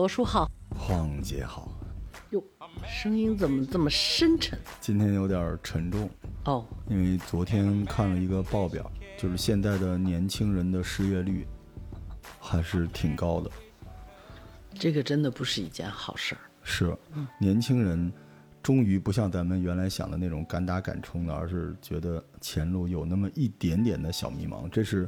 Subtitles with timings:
[0.00, 1.70] 罗叔好，黄姐好，
[2.30, 2.42] 哟，
[2.88, 4.58] 声音怎么这么深沉？
[4.80, 6.08] 今天有点沉重
[6.46, 11.46] 哦，因为昨天看了一个报表，就是现在的年轻人的失业率
[12.40, 13.50] 还是挺高的。
[14.72, 16.40] 这个真的不是一件好事儿。
[16.62, 16.96] 是，
[17.38, 18.10] 年轻人
[18.62, 24.66] 终于不像咱们原来想的那种敢打敢冲的，而是觉得前路有那么一点点的小迷茫。
[24.70, 25.06] 这是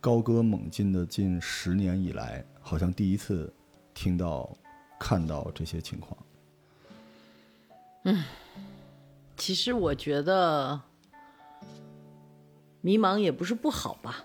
[0.00, 3.52] 高歌猛进的近十年以来，好像第一次
[4.00, 4.48] 听到、
[4.96, 6.16] 看到这些情况。
[8.04, 8.22] 嗯
[9.36, 10.80] 其实我觉得
[12.80, 14.24] 迷茫也不是不好吧，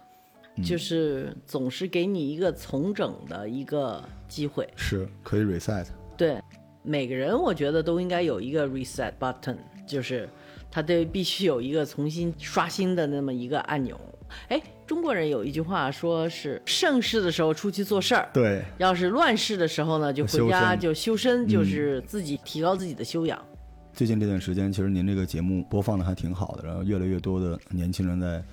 [0.63, 4.71] 就是总是给你一个重整的一个机会。
[4.77, 5.87] 是可以 reset。
[6.15, 6.39] 对，
[6.83, 10.29] 每个人我觉得都应该有一个 reset button，就是
[10.69, 13.99] 他得必须有一个重新刷新的那么一个按钮。
[14.49, 23.43] 哎，中国人有一句话说是盛世的时候出去做事儿，对，要是乱世的时候呢，就回家就修身，就是自己提高自己的修养。
[23.93, 28.43] 最近这段时间，其实您这个节目播放的还挺好的，然后越来越多的年轻人在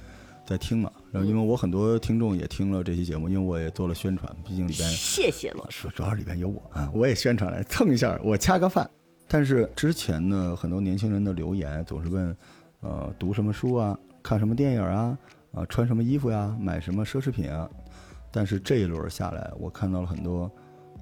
[0.44, 0.92] 在听嘛。
[1.10, 5.88] 然后因为我很多听众也听了这期节目，因为我也做了宣传，毕竟里边谢谢罗叔。
[5.88, 8.88] 主主要是里边有我啊，我也宣传来蹭一下，我掐个饭。
[9.26, 12.36] 但是之前呢，很多年轻人的留言总是问，
[12.80, 15.16] 呃，读什么书啊，看什么电影啊，
[15.52, 17.68] 啊，穿什么衣服呀，买什么奢侈品啊。
[18.30, 20.50] 但是这一轮下来，我看到了很多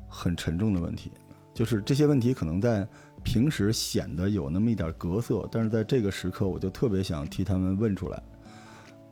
[0.08, 1.12] 很沉重的问题，
[1.52, 2.88] 就是这些问题可能在
[3.22, 8.22] 平时显得有那么一点格色，但是在这个时刻，我就特别想替他们问出来。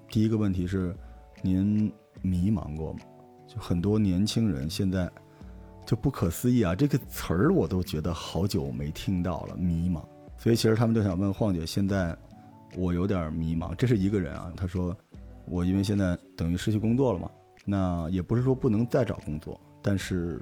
[0.08, 0.96] 第一个问题是，
[1.42, 1.92] 您
[2.22, 3.00] 迷茫过吗？
[3.46, 5.10] 就很多年轻人现在
[5.84, 10.02] 就不可思议啊，这个词儿我都觉得好久没听到了，迷茫。
[10.38, 12.16] 所以其实他们就想问晃姐，现在
[12.76, 13.74] 我有点迷茫。
[13.74, 14.96] 这是一个人啊，他说
[15.48, 17.30] 我因为现在等于失去工作了嘛，
[17.64, 20.40] 那也不是说不能再找工作，但是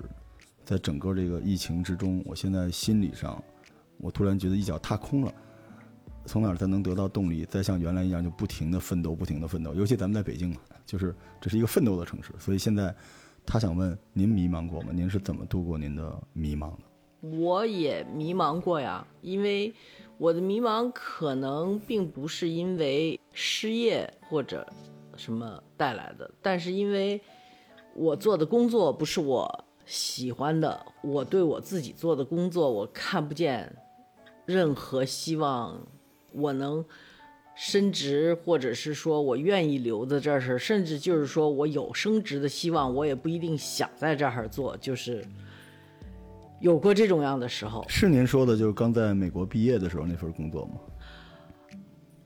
[0.65, 3.43] 在整个这个疫情之中，我现在心理上，
[3.99, 5.33] 我突然觉得一脚踏空了。
[6.27, 9.75] 从哪儿才能得到动力，再像原来一样就不停的奋斗，不停的奋斗？
[9.75, 10.57] 尤其咱们在北京嘛，
[10.87, 12.95] 就是这是一个奋斗的城市，所以现在
[13.45, 14.89] 他想问您迷茫过吗？
[14.91, 17.29] 您是怎么度过您的迷茫的？
[17.39, 19.75] 我也迷茫过呀，因为
[20.17, 24.67] 我的迷茫可能并不是因为失业或者
[25.17, 27.21] 什么带来的，但是因为
[27.95, 33.75] 我做的工作不是我喜欢的，我对我自己做的工作我看不见
[34.47, 35.81] 任何希望，
[36.33, 36.85] 我能
[37.55, 45.25] 升职，或者是说我愿意留在这儿，甚至就是说我有升职的希望，我也不一定想在这儿做，就是
[46.61, 47.85] 有过这种样的时候。
[47.89, 50.75] 是您说的，就是刚在美国毕业的时候那份工作吗？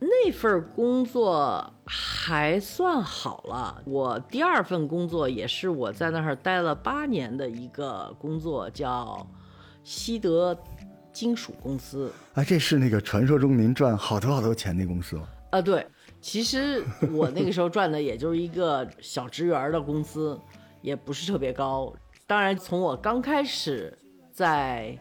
[0.00, 9.26] 那份工作还算好了，我第二份工作也是我在那儿待了八年的一个工作，叫
[9.82, 10.56] 西德
[11.12, 12.12] 金属公司。
[12.34, 15.28] 啊，这是那个传说中您赚好多好多钱那公司吗？
[15.50, 15.84] 啊，对，
[16.20, 20.38] 其实我那个时候赚的也就是一个小职员的工资，
[20.80, 21.92] 也不是特别高。
[22.26, 23.96] 当然，从我刚开始
[24.30, 24.96] 在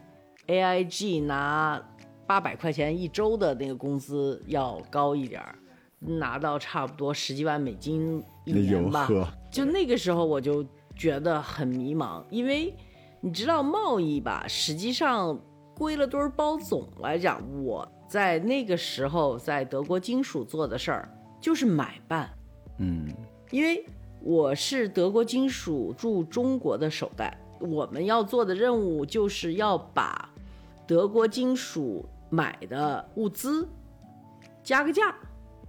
[0.47, 1.79] AIG 拿
[2.27, 5.55] 八百块钱一周的那个工资要高一点儿，
[5.99, 9.07] 拿到差不多十几万美金一那年吧。
[9.49, 10.63] 就那个时候我就
[10.95, 12.75] 觉得很迷茫，因为
[13.21, 15.39] 你知道贸易吧，实际上
[15.73, 21.09] 归了堆儿包总来讲，我在那个时候在德国金属做的事儿
[21.39, 22.29] 就是买办，
[22.79, 23.07] 嗯，
[23.51, 23.85] 因为
[24.21, 30.29] 我是德国金属驻中国的首代，我们要做的任务就是要把
[30.85, 33.67] 德国金属买的物资
[34.63, 35.15] 加个价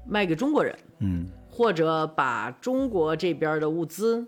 [0.06, 0.78] 卖给中国人。
[1.00, 4.26] 嗯，或者把中国这边的物资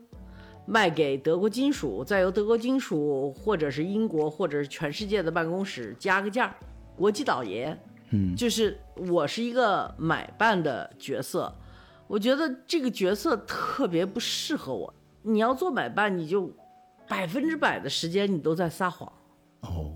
[0.67, 6.55] 卖给德国金属，再由德国金属或者是英国或者是全世界的办公室加个价，
[6.97, 7.77] 国际倒爷。
[8.13, 8.77] 嗯就是
[9.09, 11.53] 我是一个买办的角色，
[12.09, 14.93] 我觉得这个角色特别不适合我。
[15.23, 16.51] 你要做买办，你就
[17.09, 19.13] 百分之百的时间你都在撒谎。
[19.61, 19.95] 哦，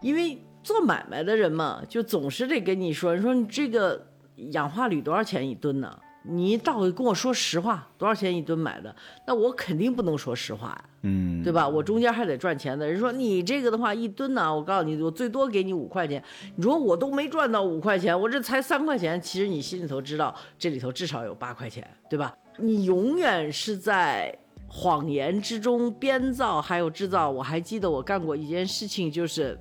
[0.00, 4.06] 因为做买卖的人嘛，就总是得跟你说，你说你这个
[4.52, 5.98] 氧化铝多少钱一吨呢？
[6.24, 8.94] 你到底跟我说实话，多少钱一吨买的？
[9.26, 11.68] 那我肯定不能说实话呀，嗯，对吧？
[11.68, 12.86] 我中间还得赚钱的。
[12.86, 16.22] 人说你这个的话，一吨呢，我告诉你，我最多给你五块钱。
[16.54, 22.32] 你说我都没赚到五块钱，我这才三块钱，其实你心里头知道，这里头至少有八块钱，对吧？
[22.58, 24.32] 你永远是在
[24.68, 27.28] 谎言之中编造，还有制造。
[27.28, 29.58] 我还记得我干过一件事情，就是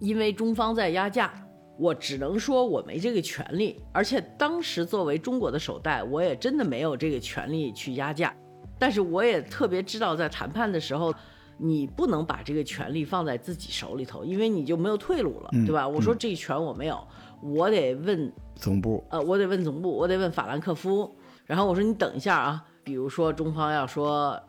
[0.00, 1.32] 因为中方在压价，
[1.78, 8.34] 我只能说我没这个权利，而且当时作为中国的首代，我也真的没有这个权利去压价。
[8.78, 11.14] 但是我也特别知道，在谈判的时候，
[11.58, 15.86] 你不能把这个权利放在自己手里头，因为你就没有退路了，嗯对吧？
[15.86, 16.98] 我说这权我没有，
[17.42, 21.14] 我得问总部呃，我得问总部，我得问法兰克福。
[21.44, 24.40] 然后我说你等一下啊，比如说中方要说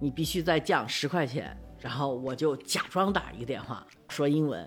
[0.00, 4.66] 你必须再降十块钱，然后我就假装打一个电话说英文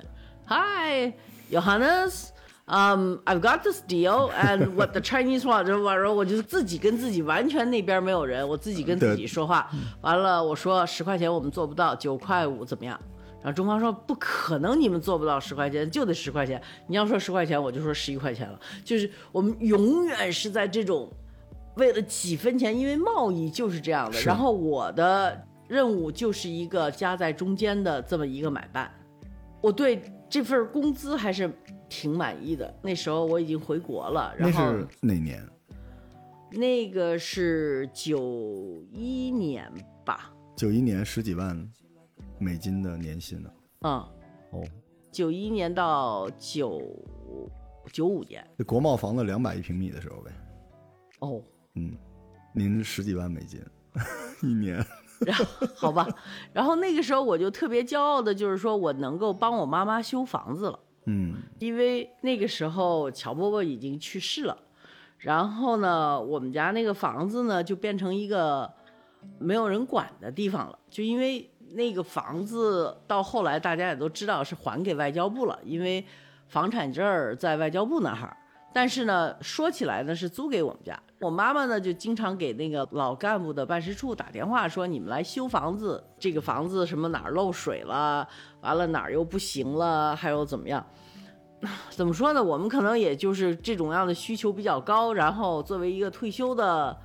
[0.51, 1.13] ，Hi
[1.50, 2.31] Johannes。
[2.68, 5.65] Um, I've got this deal, and what the Chinese want，
[6.13, 9.69] 我就自己跟自己完全那边没有人，我自己跟自己说话。
[10.01, 12.98] 完了，我说十块钱我们做不到，九块五怎么样？
[13.42, 16.62] 然后中方说不可能，你们做不到十块钱，就得十块钱。
[16.88, 18.57] 你要说十块钱，我就说十一块钱了。
[18.86, 21.12] 就是我们永远是在这种
[21.75, 24.21] 为了几分钱，因为贸易就是这样的。
[24.21, 25.38] 然后我的
[25.68, 28.89] 任务就是一个夹在中间的这么一个买办。
[29.59, 31.51] 我对这份工资还是
[31.89, 32.73] 挺满意的。
[32.81, 35.45] 那时候我已经回国了，那然后是哪年？
[36.51, 39.69] 那个是九一年
[40.05, 41.69] 吧，九一年十几万
[42.39, 43.51] 美金的年薪呢。
[43.81, 43.91] 嗯，
[44.51, 44.63] 哦，
[45.11, 46.81] 九一年到九
[47.91, 50.31] 九五年，这国贸房子两百一平米的时候呗。
[51.19, 51.43] 哦，
[51.75, 51.93] 嗯，
[52.55, 53.61] 您十几万美金
[54.41, 54.81] 一年。
[55.25, 55.45] 然后
[55.75, 56.07] 好吧，
[56.53, 64.57] 然后那个时候我就特别骄傲的，就是说我能够帮我妈妈修房子了，嗯因为那个时候乔伯伯已经去世了，
[65.18, 68.71] 然后呢，我们家那个房子呢就变成一个
[69.38, 76.03] 没有人管的地方了，就因为那个房子到后来大家也都知道是还给外交部了，因为
[76.47, 78.38] 房产证在外交部那儿。
[78.73, 88.27] 但是呢，说起来呢是租给我们家，我妈妈呢就经常给那个老干部的办事处打电话说，你们来修房子，这个房子什么哪儿漏水了，
[88.62, 90.85] 完了哪儿又不行了，还有怎么样？
[91.91, 92.44] 怎么说呢？
[92.44, 96.97] 我们可能也就是这种样的需求比较高，然后作为一个退休的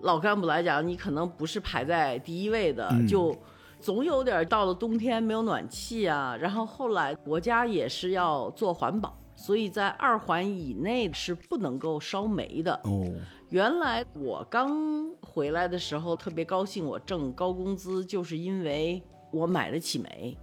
[0.00, 3.36] 老干部来讲，你可能不是排在第一位的，嗯就
[3.78, 6.36] 总有点到了冬天没有暖气啊。
[6.36, 12.72] 然后后来国家也是要做环保，所以在二环以内是不能够烧煤的。
[12.84, 13.04] 哦，
[13.48, 19.02] 原来我刚回来的时候特别高兴，我挣高工资，就是因为
[19.32, 20.38] 我买得起煤。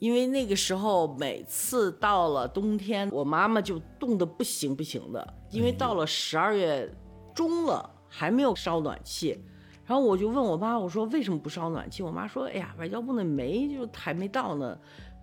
[0.00, 6.92] 因为那个时候每次到了冬天，我妈妈就冻得不行不行的，因为到了十二月
[7.32, 9.40] 中了还没有烧暖气。
[9.86, 12.02] 然后我就问我妈，我说为什么不烧暖气？
[12.02, 14.76] 我妈说，哎呀，外交部那煤就还没到呢，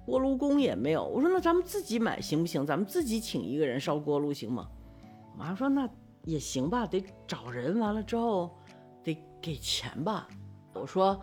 [0.05, 1.05] 锅炉工也没有。
[1.05, 2.65] 我说那咱们自己买行不行？
[2.65, 4.67] 咱们自己请一个人烧锅炉行吗？
[5.31, 5.89] 我妈说那
[6.25, 8.51] 也行吧，得找人，完了之后
[9.03, 10.27] 得给钱吧。
[10.73, 11.19] 我说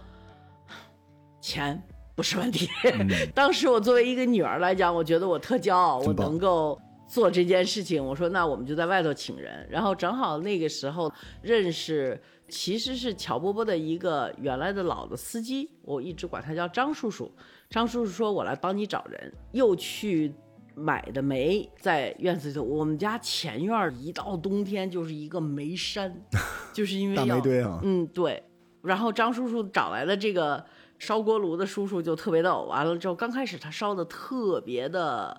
[1.40, 1.82] 钱
[2.14, 2.68] 不是问题。
[3.34, 8.04] 当时我作为一个女儿来讲，我觉得我特骄傲，我能够做这件事情。
[8.04, 11.12] 我说那我们就在外头请人，然后正好那个时候
[11.42, 17.32] 认识，其实是乔波波的一个原来的老的司机，我一直管他叫张叔叔。
[17.70, 20.34] 张叔叔说我来帮你找人，又去。
[20.72, 26.24] 买的煤在院子里头，我们家前院儿一到冬天就是一个煤山，
[26.72, 27.80] 就是因为大煤堆啊。
[27.82, 28.42] 嗯，对。
[28.80, 30.64] 然后张叔叔找来的这个
[30.98, 32.62] 烧锅炉的叔叔，就特别逗。
[32.62, 35.38] 完了之后，刚开始他烧的特别的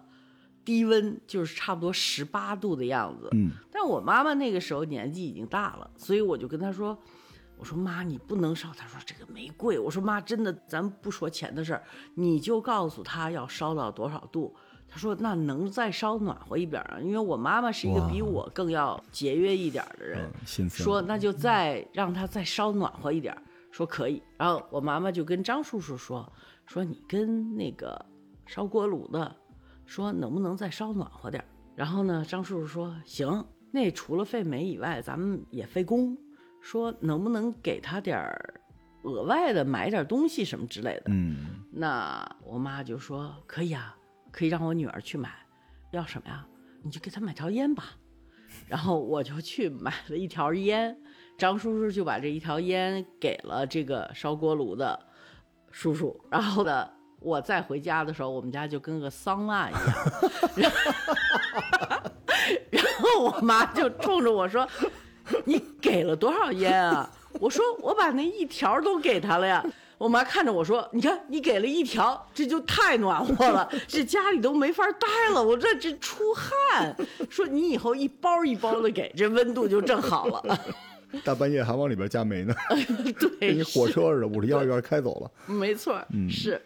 [0.63, 3.29] 低温，就是差不多十八度的样子。
[3.33, 6.97] 嗯，但我妈妈那个时候年纪已经大了，所以我就跟她说
[7.57, 11.83] ：“我说妈，你不能烧。”她说：“这个没贵。”我说：“妈，真的，咱不说钱的事儿，
[12.15, 14.55] 你就告诉她要烧到多少度。”
[14.87, 16.99] 她说：“那能再烧暖和一点啊？
[17.01, 20.29] 因为我妈妈是一个比我更要节约一点的人。
[20.83, 23.41] 说那就再让她再烧暖和一点儿，
[23.71, 24.21] 说可以。
[24.37, 26.29] 然后我妈妈就跟张叔叔说，
[26.65, 28.05] 说你跟那个
[28.45, 29.33] 烧锅炉的
[29.91, 31.45] 说能不能再烧暖和点儿。
[31.75, 36.17] 然后呢，张叔叔说行，那除了费煤以外，咱们也费工，
[36.61, 38.61] 说能不能给他点儿
[39.03, 41.07] 额外的买点东西什么之类的。
[41.07, 43.93] 嗯，那我妈就说可以啊，
[44.31, 45.29] 可以让我女儿去买，
[45.91, 46.47] 要什么呀？
[46.83, 47.97] 你就给她买条烟吧。
[48.69, 50.97] 然后我就去买了一条烟，
[51.37, 54.97] 张叔叔就把这一条烟给了这个烧锅炉的
[55.69, 56.17] 叔叔。
[56.31, 56.89] 然后呢，
[57.21, 59.81] 我再回家的时候，我们家就跟个桑拿一样。
[62.71, 64.67] 然后我妈就冲着我说
[65.45, 67.09] ：“你给了多少烟啊？”
[67.39, 69.63] 我说：“我把那一条都给他了呀。”
[69.99, 75.43] 我妈看着我说：“你看，你给了一条，这就太暖和了，这家里都没法待了。
[75.43, 76.95] 我这这出汗。
[77.29, 80.59] 说你以后一包一包的给，这温度就正好了。
[81.23, 82.55] 大半夜还往里边加煤呢，
[83.19, 85.29] 对，跟火车似的，五十幺院开走了。
[85.45, 86.59] 没错，是。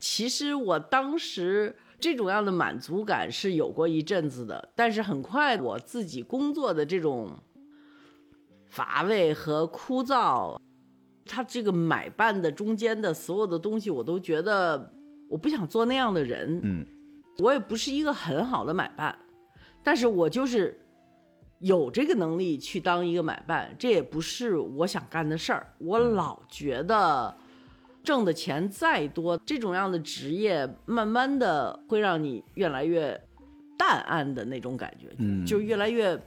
[0.00, 7.38] 其实我当时这种样的满足感是有过一阵子的，但是很快我自己工作的这种
[8.68, 10.58] 乏味和枯燥，
[11.26, 14.92] 他这个买办的中间的所有的东西，我都觉得
[15.28, 16.58] 我不想做那样的人。
[16.62, 16.86] 嗯，
[17.38, 19.16] 我也不是一个很好的买办，
[19.82, 20.80] 但是我就是
[21.58, 25.74] 有这个能力去当一个买办，这也不是我想干的事儿。
[25.78, 27.36] 我老觉得
[28.02, 33.20] 挣的钱再多，这种样的职业，慢慢的会让你越来越
[33.78, 36.18] 淡暗的那种感觉，嗯就越来越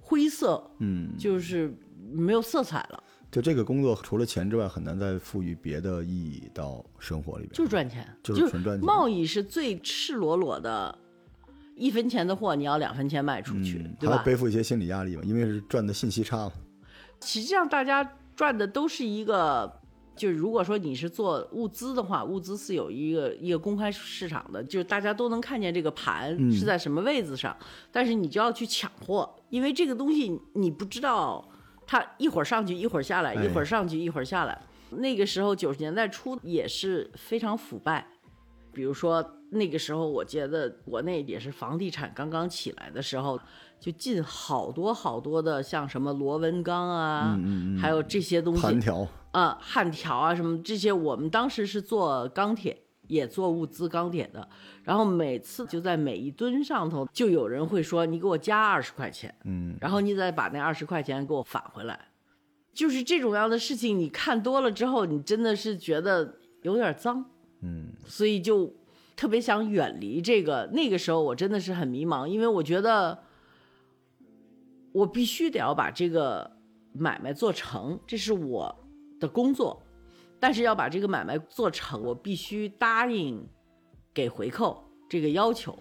[0.00, 1.74] 灰色，嗯，就是
[2.10, 7.52] 没有色彩了，就这个工作除了钱之外，很难再赋予别的意义到生活里边。
[7.52, 10.98] 就是赚钱，就是纯赚钱贸易是最赤裸裸的，
[11.74, 14.16] 一分钱的货你要两分钱卖出去，嗯，对吧？
[14.16, 16.52] 还要背负一些心理压力嘛，因为是赚的信息差嘛。
[17.22, 19.80] 实际上大家赚的都是一个，
[20.14, 27.56] 就是如果说你是做物资的话，物资是有一个一个公开市场的，就是大家都能看见这个盘嗯是在什么位置上，
[27.90, 31.46] 但是你就要去抢货，因为这个东西你不知道
[31.86, 34.60] 它一会儿上去一会儿下来，哎一会儿上去一会儿下来。
[34.90, 38.06] 那个时候九十年代初也是非常腐败，
[38.72, 43.40] 比如说那个时候，我觉得国内也是房地产刚刚起来的时候，
[43.82, 54.48] 就进好多好多的像什么螺纹钢啊，嗯嗯还有这些东西焊条，啊，焊条啊什么这些，我们当时是做钢铁，也做物资钢铁的。
[54.84, 61.98] 然后每次就在每一吨上头，就有人会说你给我加二十块钱，嗯，然后你再把那二十块钱给我返回来。
[62.72, 67.24] 就是这种样的事情，你看多了之后，你真的是觉得有点脏，
[67.62, 68.72] 嗯，所以就
[69.16, 70.70] 特别想远离这个。
[70.72, 73.18] 那个时候我真的是很迷茫，因为我觉得
[74.92, 76.50] 我必须得要把这个
[76.92, 78.74] 买卖做成，这是我
[79.18, 79.82] 的工作。
[80.38, 83.46] 但是要把这个买卖做成，我必须答应
[84.12, 85.78] 给回扣这个要求。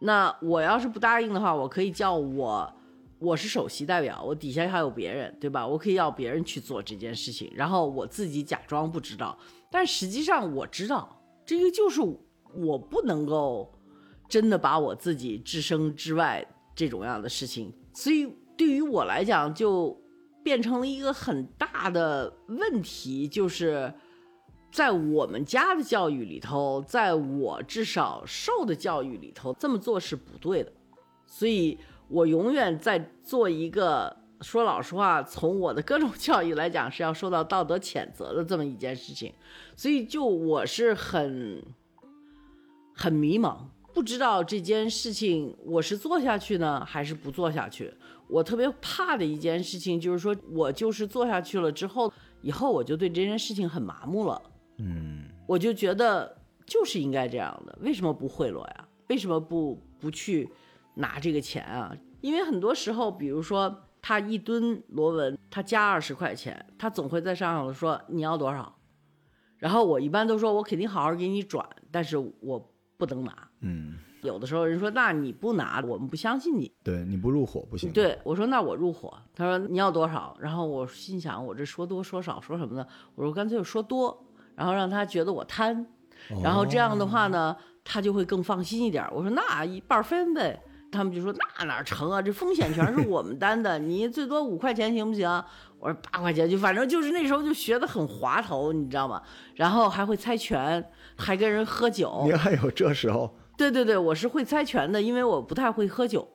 [0.00, 2.72] 那我要是不答应的话，我可以叫我
[3.20, 5.66] 我是首席代表，我底下还有别人，对吧？
[5.66, 9.38] 我可以要别人去做这件事情，然后我自己假装不知道，
[9.70, 12.00] 但实际上我知道，这个就是
[12.54, 13.72] 我不能够
[14.28, 16.44] 真的把我自己置身之外
[16.74, 20.00] 这种样的事情，所以对于我来讲，就
[20.44, 23.92] 变成了一个很大的问题，就是。
[24.70, 30.70] 在我们家的教育里头，在我至少受的教育里头，这么做是不对的。
[31.26, 31.76] 所以
[32.06, 39.32] 我永远在做一个说老实话，从我的各种 教育来讲是要受到道德谴责的这么一件事情。
[39.74, 41.64] 所以就我是很
[42.94, 43.56] 很迷茫，
[43.98, 47.92] 不知道这件事情我是做下去呢，还是不做下去。
[48.28, 54.40] 我特别怕的一件事情就是说，我就是做下去了之后，以后我就对这件事情很麻木了。
[54.76, 58.88] 嗯，我就觉得就是应该这样的，为什么不贿赂呀？
[59.08, 60.48] 为什么不不去
[60.94, 61.92] 拿这个钱啊？
[62.20, 68.78] 因为很多时候，比如说他一吨螺纹，他加二十块钱，他总会在上头说你要多少，
[69.56, 73.32] 然后我一般都说我肯定好好给你转，但是我不能拿。
[73.60, 76.70] 嗯，有的时候人说那你不拿，我们不相信你。
[76.82, 80.36] 对，你不入伙不行。，对我说那我入伙，他说你要多少？
[80.40, 82.86] 然后我心想我这说多说少说什么呢？
[83.14, 85.86] 我说干脆说多，然后让他觉得我贪，
[86.42, 89.08] 然后这样的话呢，他就会更放心一点。
[89.12, 92.20] 我说那一半分呗，他们就说那哪成啊？
[92.20, 95.28] 这风险全是我们担的，你最多五块钱行不行？
[95.78, 99.22] 我说八块钱就反正就是那时候就学的很滑头，你知道吗？
[99.54, 100.84] 然后还会猜拳，
[101.18, 102.22] 还跟人喝酒。
[102.24, 106.26] 您还有这时候，对对对，我是会猜拳的，因为我不太会喝酒，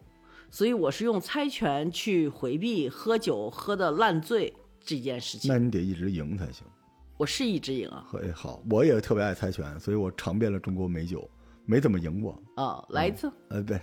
[0.51, 5.51] 所以我是用猜拳去回避喝酒喝的烂醉这件事情。
[5.51, 6.67] 那你得一直赢才行。
[7.15, 11.27] 我是一直赢啊嘿，好，我也特别爱猜拳，所以我尝遍了中国美酒，
[11.65, 12.37] 没怎么赢过。
[12.55, 13.31] 啊、来一次。
[13.49, 13.79] 呃，对，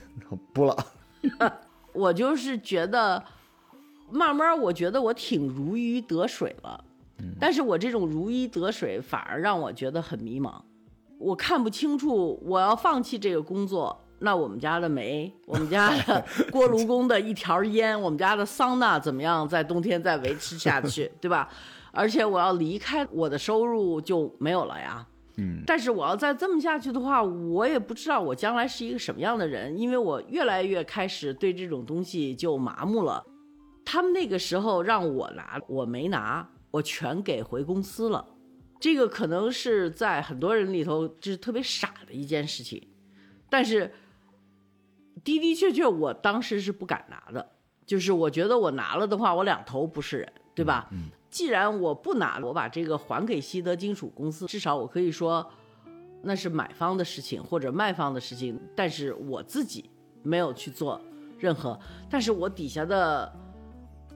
[0.53, 0.77] 不了。
[1.95, 3.25] 我就是觉得，
[4.11, 6.85] 慢慢我觉得我挺如鱼得水了，
[7.39, 10.61] 但是我这种如鱼得水反而让我觉得很迷茫，
[11.21, 13.97] 我看不清楚我要放弃这个工作。
[14.23, 16.23] 那我们家的煤，我们家的
[16.53, 21.49] 锅炉工的一条烟，我们家的桑拿怎么样在冬天再维持下去， 对吧？
[21.93, 25.07] 而且我要离开，我的收入就没有了呀。
[25.37, 33.25] 嗯，但是我要再这么下去的话，我也不知道我将来是一个什么样的人，因为我越来越开始对这种东西就麻木了。
[33.87, 38.23] 他们那个时候让我拿，我没拿，我全给回公司了。
[38.81, 42.83] 这个可能是在很多人里头就是特别傻的一件事情，
[43.49, 43.93] 但是
[45.23, 47.53] 的的确确，我当时是不敢拿的。
[47.87, 50.89] 就是我觉得我拿了的话，我两头不是人，对吧？
[51.29, 55.45] 既然我不拿，我把这个还给西德金属公司，至少我可以说
[56.23, 59.91] 那是买方的事情或者卖方的事情，但是我自己
[60.23, 61.01] 没有去做
[61.37, 61.79] 任何。
[62.09, 63.33] 但是我底下的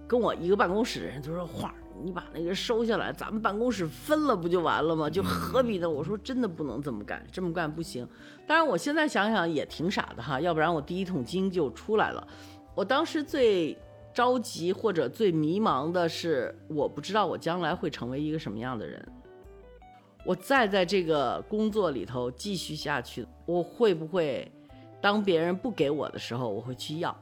[0.06, 5.08] 跟我一个办公室的人都说：“花儿，你把那个收下来，咱们办公室分了不就完了吗？
[5.08, 5.88] 就何必呢？
[5.88, 8.06] 我说真的不能这么干，这么干不行。
[8.46, 12.26] 当然，我现在想想也挺傻的哈，要不然我第一桶金就出来了。
[12.74, 13.76] 我当时最
[14.12, 19.06] 着急或者最迷茫的是，我不知道我将来会成为一个什么样的人。
[20.24, 24.50] 我再在这个工作里头继续下去，我会不会
[25.00, 27.14] 当别人不给我的时候，我会去要，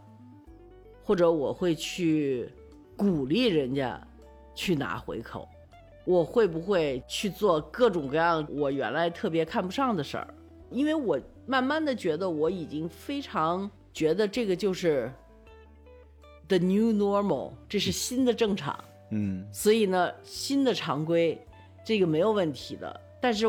[1.03, 2.49] 或者我会去
[2.97, 4.01] 鼓励人家
[4.55, 5.49] 去拿回扣？
[6.05, 10.35] 我会不会去做各种各样我原来特别看不上的事儿？
[10.71, 15.13] 因为我慢慢的觉得我已经非常觉得这个就是
[16.49, 18.77] the new normal，这是新的正常。
[19.11, 21.39] 嗯所以呢，新的常规，
[21.85, 23.01] 这个没有问题的。
[23.21, 23.47] 但是，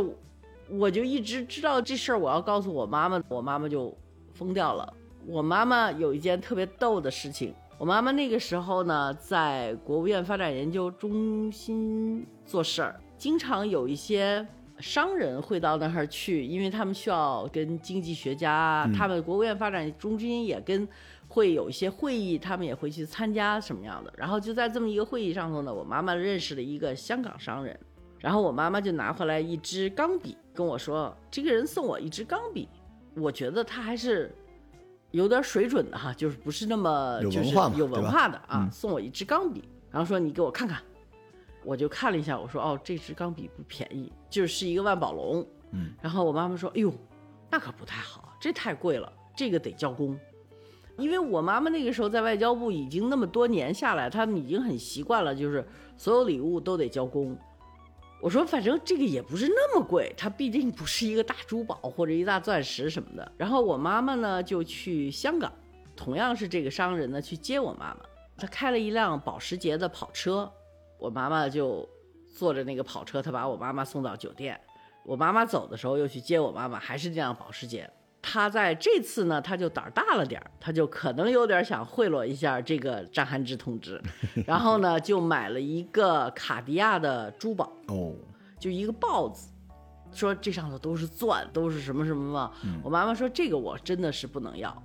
[0.70, 3.98] 我就一直知道这事儿，我要告诉我妈妈，我妈妈就
[4.34, 4.94] 疯掉了。
[5.26, 14.48] 我妈妈有一件特别逗的事情，我妈妈那个时候呢，在国务院发展研究中心做事儿，经常有一些
[14.80, 20.88] 商人会到那儿去，因为他们需要跟经济学家，他们国务院发展中心也跟
[21.28, 24.14] 会有一些会议，他们也会去参加什么样的。
[24.16, 27.78] 然后就在这么一个会议上头呢，我妈妈认识了一个香港商人，
[28.18, 32.70] 然后我妈妈就拿回来一支钢笔跟我说，这个人送我一支钢笔，
[33.18, 34.34] 我觉得他还是
[35.14, 38.72] 有点水准的哈，就是不是那么有就是有文文化的啊，嗯。
[38.72, 40.82] 送我一支钢笔，然后说你给我看看，
[41.64, 46.92] 我就看了一下，我说哦，这支钢笔不便宜，就是一个万宝龙，嗯，然后我妈妈说，哎呦，
[47.52, 50.20] 那可不太好，这太贵了，这个得交工。
[50.98, 55.64] 因为我妈妈那个时候在外交部已经那么多年下来，他们已经很习惯了，就是
[55.96, 57.38] 所有礼物都得交工。
[58.24, 63.32] 我说反正这个也不是那么贵，它毕竟不是一个大珠宝或者一大钻石什么的。
[63.36, 65.52] 然后我妈妈呢就去香港，
[65.94, 67.98] 同样是这个商人呢去接我妈妈，
[68.38, 70.50] 他开了一辆保时捷的跑车，
[70.98, 71.86] 我妈妈就
[72.34, 74.58] 坐着那个跑车，他把我妈妈送到酒店。
[75.04, 77.92] 我妈妈走的时候又去接我妈妈，还是那辆保时捷。
[78.26, 84.02] 他在这次呢，他就胆儿大了点儿，他就可能有点想贿赂一下这个张涵之同志，
[84.48, 88.16] 然后呢，就买了一个卡地亚的珠宝，哦，
[88.58, 89.50] 就一个豹子，
[90.14, 92.52] 说这上头都是钻，都是什么什么嘛。
[92.82, 94.82] 我妈妈说这个我真的是不能要，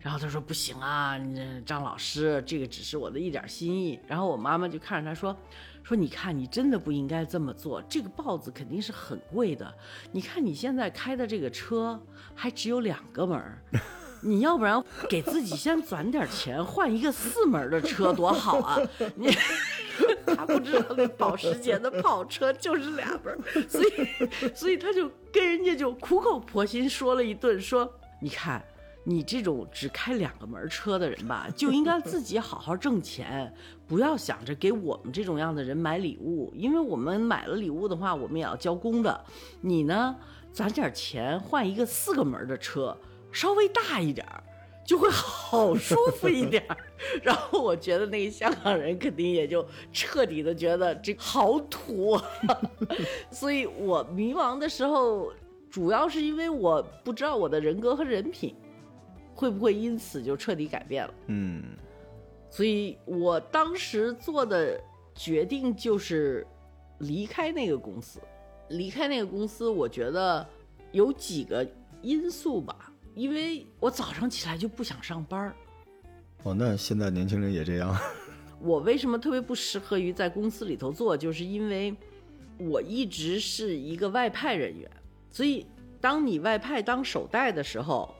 [0.00, 4.00] 然后他说不行啊，你张老师，这个只是我的一点心意。
[4.08, 5.36] 然后我妈妈就看着他说，
[5.82, 9.74] 说你看你真的不应该这么做，这个豹子肯定是很贵的。
[10.12, 12.00] 你看你现在开的这个车
[12.34, 13.62] 还只有两个门儿。
[14.24, 18.78] 你要不然给自己先攒点钱，换一个四门的车多好啊！
[19.16, 19.36] 你
[20.24, 23.36] 他不知道那保时捷的跑车就是俩门，
[23.68, 28.64] 所以所以他就跟人家就苦口婆心说了一顿，说你看
[29.04, 33.52] 你这种只开两个门车的人吧，就应该自己好好挣钱，
[33.86, 39.24] 不要想着给我们这种样的人买礼物，因为我们买了礼物的话，我们也要交工的。
[39.60, 40.16] 你呢，
[40.52, 42.96] 攒点钱换一个四个门的车，
[43.30, 44.42] 稍微大一点儿。
[44.84, 46.76] 就会好舒服一点儿，
[47.22, 52.24] 然后我觉得那个香港人肯定也就彻底的觉得这好土、啊，
[53.30, 55.32] 所以我迷茫的时候，
[55.70, 58.56] 主要是因为我不知道我的人格和人品
[59.34, 61.62] 会不会因此就彻底改变了，嗯
[62.50, 64.78] 所以我当时做的
[65.14, 66.46] 决定就是
[66.98, 68.20] 离开那个公司。
[68.68, 70.46] 离开那个公司，我觉得
[70.92, 71.66] 有几个
[72.00, 72.90] 因素吧。
[73.14, 75.54] 因为我早上起来就不想上班儿，
[76.44, 77.94] 哦，那现在年轻人也这样，
[78.58, 81.94] 我为什么特别不适合于在公司里头做，就是因为
[82.56, 84.90] 我一直是一个外派人员，
[85.30, 85.66] 所以
[86.00, 88.14] 当你外派当手带的时候，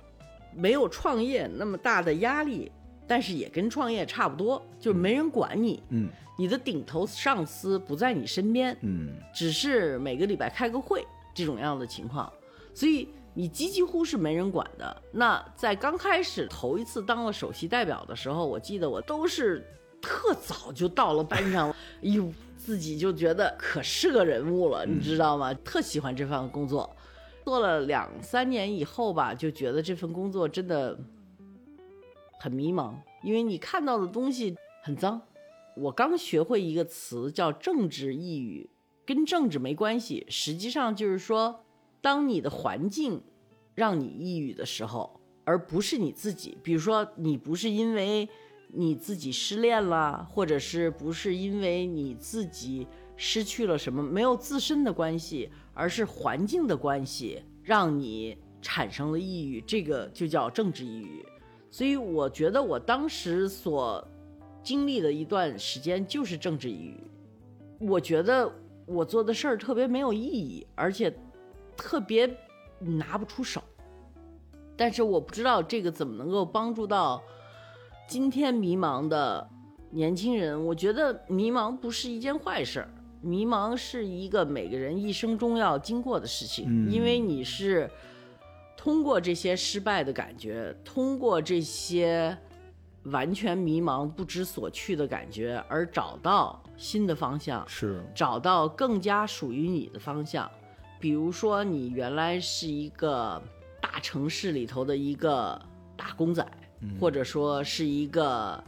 [0.54, 2.70] 没有创业那么大的压力，
[3.06, 12.32] 但是也跟创业差不多，就是没人管你，嗯你的顶头上司不在你身边，嗯只是每个礼拜开个会这种样的情况，
[12.74, 15.02] 所以你几几乎是没人管的。
[15.12, 19.64] 那在刚开始头一次当了首席代表的时候，我记得我都是
[20.00, 21.70] 特早就到了班上，
[22.02, 25.52] 哎呦，自己就觉得可是个人物了，你知道吗？
[25.62, 26.94] 特喜欢这份工作。
[27.44, 30.98] 做了两三年以后吧，就觉得这份工作真的
[32.38, 35.20] 很迷茫，因为你看到的东西很脏。
[35.74, 38.68] 我刚学会一个词叫政治抑郁，
[39.06, 41.64] 跟政治没关系，实际上就是说，
[42.00, 43.22] 当你的环境
[43.74, 46.58] 让你抑郁的时候，而不是你自己。
[46.62, 48.28] 比如说，你不是因为
[48.68, 61.24] 你自己失恋了，或者是不是因为你自己失去了什么，没有自身的关系，而是环境的关系让你产生了抑郁，这个就叫政治抑郁。
[61.70, 64.06] 所以我觉得我当时所
[64.62, 67.00] 经历的一段时间就是政治抑郁，
[67.80, 68.50] 我觉得
[68.86, 71.12] 我做的事儿特别没有意义，而且
[71.76, 72.28] 特别
[72.78, 73.62] 拿不出手。
[74.76, 77.22] 但是我不知道这个怎么能够帮助到
[78.08, 79.48] 今天迷茫的
[79.90, 80.64] 年轻人。
[80.66, 82.90] 我觉得迷茫不是一件坏事儿，
[83.22, 87.88] 迷茫是一个每个人一生中要经过的事情，嗯因为你是
[88.76, 92.36] 通过这些失败的感觉，通过这些
[93.04, 100.50] 完全迷茫、不知所去的感觉，而找到新的方向，是，找到更加属于你的方向。
[100.98, 103.40] 比如说，你原来是一个
[103.80, 105.60] 大城市里头的一个
[105.96, 106.46] 打工仔，
[107.00, 108.62] 或者说是一个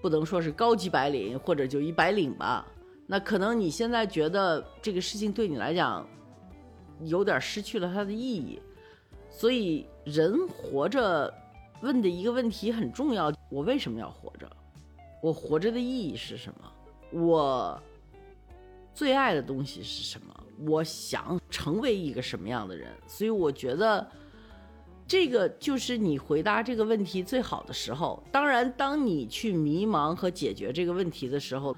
[0.00, 2.64] 不能说是高级白领，或者就一白领吧。
[3.06, 6.06] 那可能你现在觉得这个事情对你来讲
[7.02, 8.60] 有点失去了它的意义，
[9.28, 11.32] 所以人活着
[11.82, 14.50] 问的一个问题很重要：我为什么要活着？
[15.22, 16.72] 我活着的意义是什么？
[17.10, 17.80] 我
[18.94, 20.34] 最爱的东西是什么？
[20.66, 22.90] 我想成为一个什么样的人？
[23.06, 24.06] 所以我觉得，
[25.06, 28.22] 这个就是你回答这个问题最好的时候。
[28.30, 31.76] 当然，当你去迷茫和解决这个问题的时候，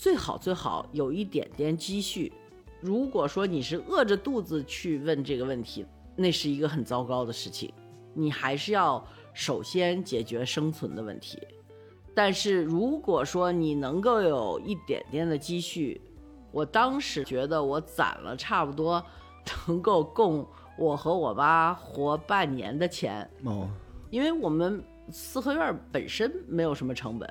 [0.00, 2.32] 最好最好有一点点积蓄。
[2.80, 5.84] 如果说你是饿着肚子去问这个问题，
[6.16, 7.70] 那是一个很糟糕的事情。
[8.14, 11.38] 你还是要首先解决生存的问题。
[12.14, 16.00] 但是如果说你能够有一点点的积蓄，
[16.50, 19.04] 我当时觉得我攒了差不多
[19.68, 23.68] 能够供我和我妈活半年的钱，哦，
[24.08, 27.30] 因为我们四合院本身没有什么成本，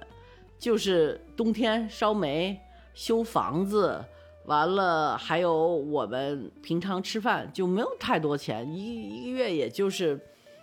[0.60, 2.60] 就是冬天烧煤、
[2.94, 4.04] 修房子，
[4.46, 10.20] 完了还有我们平常吃饭就没有太多钱，一一个月也就是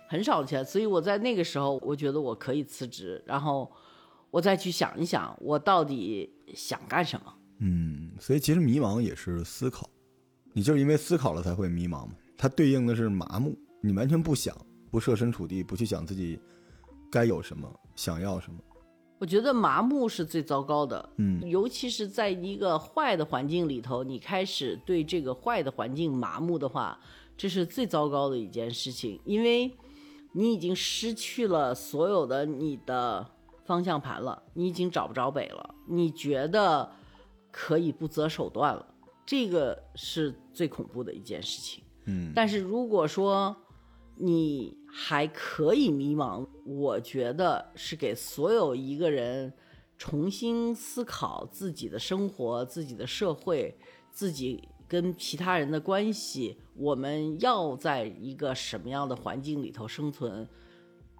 [0.07, 3.69] 很少钱，所以我在那个时候我觉得我可以辞职，然后
[4.29, 7.33] 我再去想一想我到底想干什么。
[7.59, 9.89] 嗯，所以其实迷茫也是思考，
[10.53, 12.11] 你就是因为思考了才会迷茫嘛。
[12.37, 14.55] 它对应的是麻木，你完全不想，
[14.91, 16.39] 不设身处地，不去想自己
[17.11, 18.59] 该有什么，想要什么。
[19.19, 26.99] 我觉得麻木是最糟糕的，嗯，尤其是在一个坏的环境里头，你开始对这个坏的环境麻木的话，
[27.35, 29.75] 这是最糟糕的一件事情，因为
[30.33, 33.25] 你已经失去了所有的你的
[33.65, 36.91] 方向盘了，你已经找不着北了，你觉得
[37.51, 38.85] 可以不择手段了，
[39.25, 41.83] 这个是最恐怖的一件事情。
[42.05, 43.55] 嗯，但是如果说
[44.19, 49.53] 你还可以迷茫，我觉得是给所有一个人
[49.97, 53.77] 重新思考自己的生活、自己的社会、
[54.11, 60.47] 自己跟其他人的关系，我们要在一个什么样的环境里头生存，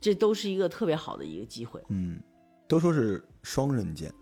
[0.01, 1.83] 这都是一个特别好的一个机会。
[1.89, 2.21] 嗯，
[2.67, 4.13] 都说是双刃剑。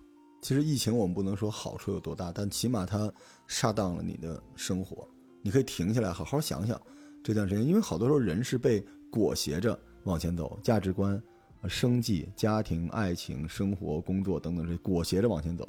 [0.42, 3.12] 其实疫情我们不能说好处有多大，但起码它
[3.48, 5.08] 杀当了你的生活。
[5.42, 6.80] 你可以停下来，好好想想
[7.26, 11.20] 这段时间，因为好多时候人是被裹挟着往前走，价值观、
[11.68, 15.68] 生计、家庭、爱情、生活、工作等等，这裹挟着往前走。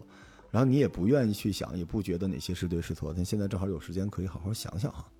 [0.50, 3.10] 然后你也不愿意去想，也不觉得哪些是对是错。
[3.16, 5.10] 但现在正好有时间，可以好好想想哈，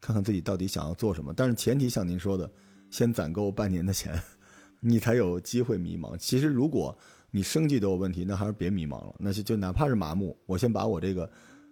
[0.00, 1.34] 看看自己到底想要做什么。
[1.34, 2.48] 但是前提像您说的，
[2.88, 4.16] 先攒够半年的钱，
[4.78, 6.16] 你才有机会迷茫。
[6.16, 6.96] 其实如果
[7.32, 9.16] 你生计都有问题，那还是别迷茫了。
[9.18, 11.28] 那就就哪怕是麻木，我先把我这个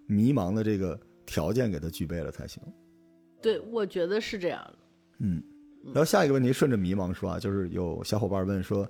[0.09, 2.61] 迷茫的这个条件给它具备了才行。
[3.41, 4.79] 对，我觉得是这样的。
[5.19, 5.43] 嗯，
[5.85, 8.89] 然后下一个问题顺着迷茫说啊，就是有小伙伴问说，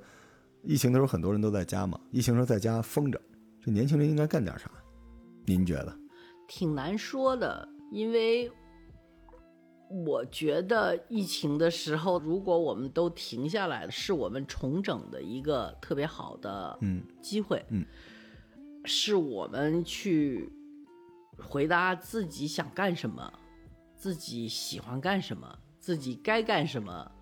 [0.62, 3.20] 疫情的时候很多人都在家嘛，疫情时候在家封着，
[3.64, 4.70] 这年轻人应该干点啥？
[5.46, 5.96] 您觉得？
[6.48, 8.50] 挺难说的，因为
[10.04, 17.84] 我觉得疫情的时候，如果我们都停下来了，是我们重整的一个特别好的嗯机会，嗯，
[18.84, 20.48] 是我们去
[21.38, 23.32] 回答自己想干什么，
[24.00, 25.46] 自己喜欢干什么，
[25.78, 27.12] 自己该干什么。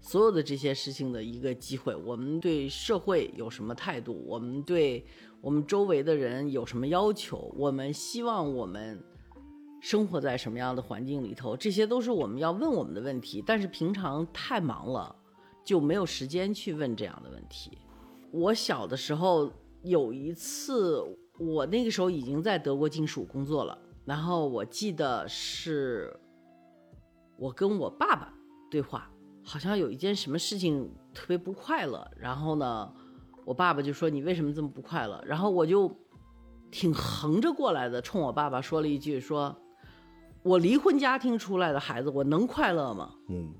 [0.00, 4.20] 所有的这些事情的一个机会，我们对社会有什么态度？
[4.26, 5.06] 我们对
[5.40, 7.54] 我们周围的人有什么要求？
[7.56, 9.00] 我们希望我们
[9.80, 11.56] 生活在什么样的环境里头？
[11.56, 13.40] 这些都是我们要问我们的问题。
[13.46, 15.14] 但是平常太忙了，
[15.64, 17.78] 就没有时间去问这样的问题。
[18.32, 19.48] 我小的时候
[19.82, 21.00] 有一次，
[21.38, 26.14] 我那个时候已经在德国金属工作了，然后我记得是
[27.36, 28.32] 我跟我爸爸
[28.70, 29.10] 对话。
[29.46, 32.90] 好像有一件什么事情特别不快乐，然后呢，
[33.44, 35.94] 我爸爸就说：“你为什么这么不快乐？”然后我就
[36.70, 39.54] 挺横着过来的，冲我爸爸说了一句：“说
[40.42, 43.52] 我离婚家庭出来的孩子，我能快乐吗？”嗯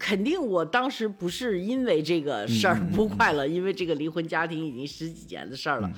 [0.00, 5.88] 肯定我当时不是因为这个事儿不快乐，因为这个离婚家庭已经十几年的事儿了。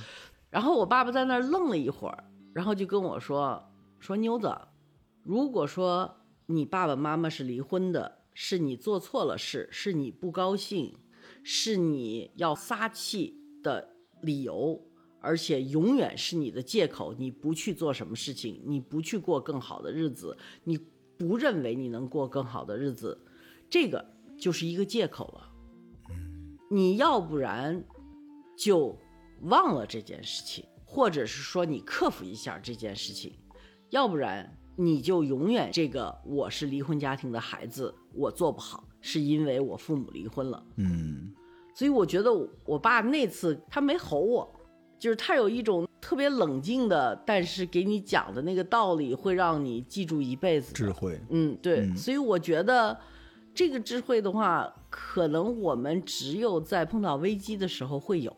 [0.50, 3.62] 然后我爸爸在那儿愣了一会儿，然后就跟我说
[3.98, 4.54] 说妞子，
[5.22, 6.16] 如果说
[6.52, 10.94] 你爸爸妈妈是离婚的，是你做错了事，是你不高兴，
[11.42, 14.80] 是你要撒气的理由，
[15.20, 20.78] 而且永远是你的借口，你不去做什么事情，你不去过更好的日子，你
[21.16, 23.18] 不认为你能过更好的日子，
[23.70, 24.04] 这个
[24.38, 25.48] 就是一个借口了。
[26.70, 27.84] 你要不然
[28.58, 28.98] 就
[29.42, 33.38] 忘了这件事情，或者是说你克服一下这件事情，
[33.90, 40.62] 要不然你就永远这个我是离婚家庭的孩子，我做不好，是因为我父母离婚了。
[40.76, 41.32] 嗯
[41.74, 42.30] 所以我觉得
[42.64, 44.52] 我爸那次他没吼我，
[44.98, 50.74] 就是他有一种特别冷静的，但是给你讲的那个道理会让你记住一辈子。
[50.74, 52.98] 智慧，嗯，对，嗯所以我觉得
[53.54, 58.37] 这个智慧的话，可能我们只有在碰到危机的时候会有，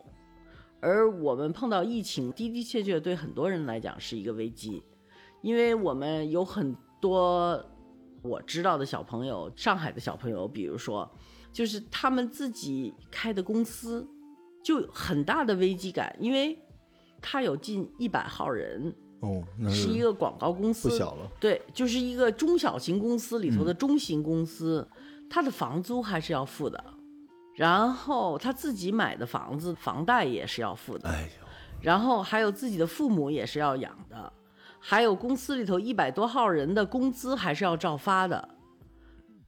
[0.81, 4.81] 而我们碰到疫情，的的确确对很多人来讲是一个危机，
[5.45, 7.63] 因为我们有很多
[8.23, 11.07] 我知道的小朋友，上海的小朋友，比如说，
[11.53, 14.09] 就是他们自己开的公司，
[14.65, 16.59] 就有很大的危机感，因为
[17.21, 21.31] 他有近一百号人，哦，那是一个广告公司，不小了。
[21.39, 24.89] 对，就是一个中小型公司里头的中型公司，
[25.29, 26.83] 他的房租还是要付的，
[27.55, 31.47] 然后他自己买的房子房贷也是要付的，哎呦，
[31.83, 34.33] 然后还有自己的父母也是要养的，
[34.87, 38.51] 还有公司里头一百多号人的工资还是要照发的。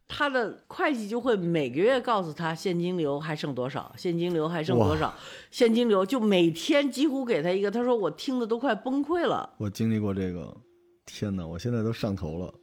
[0.08, 5.14] 他的会计就会每个月告诉他现金流还剩多少，现金流还剩多少，
[5.50, 7.70] 现金流就每天几乎给他一个。
[7.70, 9.52] 他说我听的都快崩溃了。
[9.58, 10.56] 我经历过这个，
[11.04, 12.54] 天哪，我现在都上头了。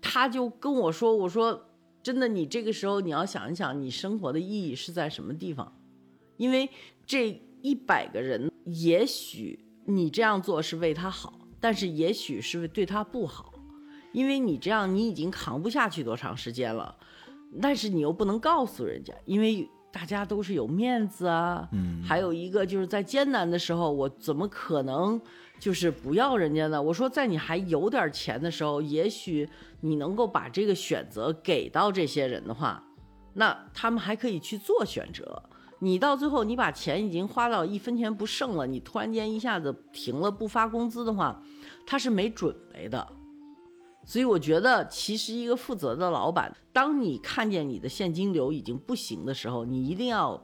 [0.00, 1.68] 他就跟我说：“我说
[2.02, 5.70] 真的，你这个时候你要想一想，你生活的意义是在什么地方？
[6.38, 6.70] 因为
[7.04, 13.52] 这一百个人，也许你这样做是为他好，但是也许是对他不好，
[14.12, 16.96] 因为你这样你已经扛不下去多长时间了，
[17.60, 25.18] 但是你又不能告诉人家，因为。”大家都是有面子啊，嗯，还有一个就是在艰难的时候，我怎么可能
[25.58, 26.82] 就是不要人家呢？
[26.82, 29.48] 我说，在你还有点钱的时候，也许
[29.80, 32.84] 你能够把这个选择给到这些人的话，
[33.32, 35.42] 那他们还可以去做选择。
[35.78, 41.42] 你到最后，你把钱已经花到一分钱不剩了，你突然间一下子停了不发工资的话，
[41.86, 43.06] 他是没准备的。
[44.04, 50.40] 所以我觉得，其实一个负责的老板，当你看见你的现金流已经不行的时候，你一定要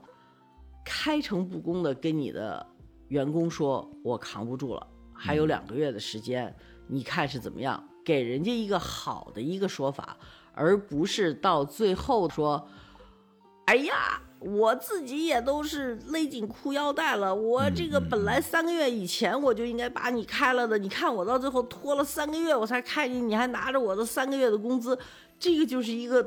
[0.85, 2.66] 开诚布公的跟你的
[3.09, 6.55] 员工说：“我扛不住了，还有两个月的时间，
[6.88, 10.16] 你看是怎么样？”给人家一个好的一个说法，
[10.55, 12.66] 而不是到最后说
[13.66, 24.98] ：“哎呀，我自己也都是勒紧裤腰带了，我这个本来三个月以前我就应该把你开了的，你看我到最后拖了三个月我才开你，你还拿着我的三个月的工资，
[25.38, 26.22] 这个就是一个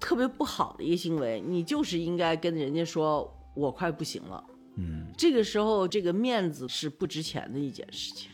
[0.00, 1.40] 特别不好的一个行为。
[1.40, 4.44] 你就是应该跟人家说，我快不行了。
[4.76, 8.30] 嗯，这个时候这个面子是不值钱的一件事情，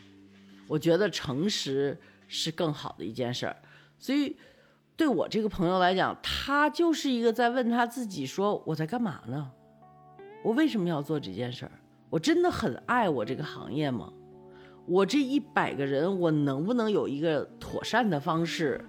[0.66, 3.57] 我觉得诚实是更好的一件事儿，
[3.98, 4.37] 所以。
[5.03, 9.51] 对我这个朋友来讲，他就是一个在问他自己说：“我在干嘛呢？
[10.45, 11.73] 我为什么要做这件事儿？
[12.09, 14.12] 我真的很爱我这个行业吗？
[14.87, 18.81] 我这一百个人，我能不能有一个妥善的方式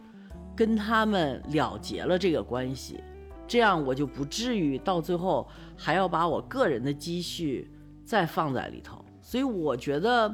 [0.56, 3.04] 跟他们了结了这个关系？
[3.48, 7.72] 这样我就不至于到最后还要把我个人的积蓄
[8.06, 9.04] 再放在里头。
[9.20, 10.32] 所以我觉得，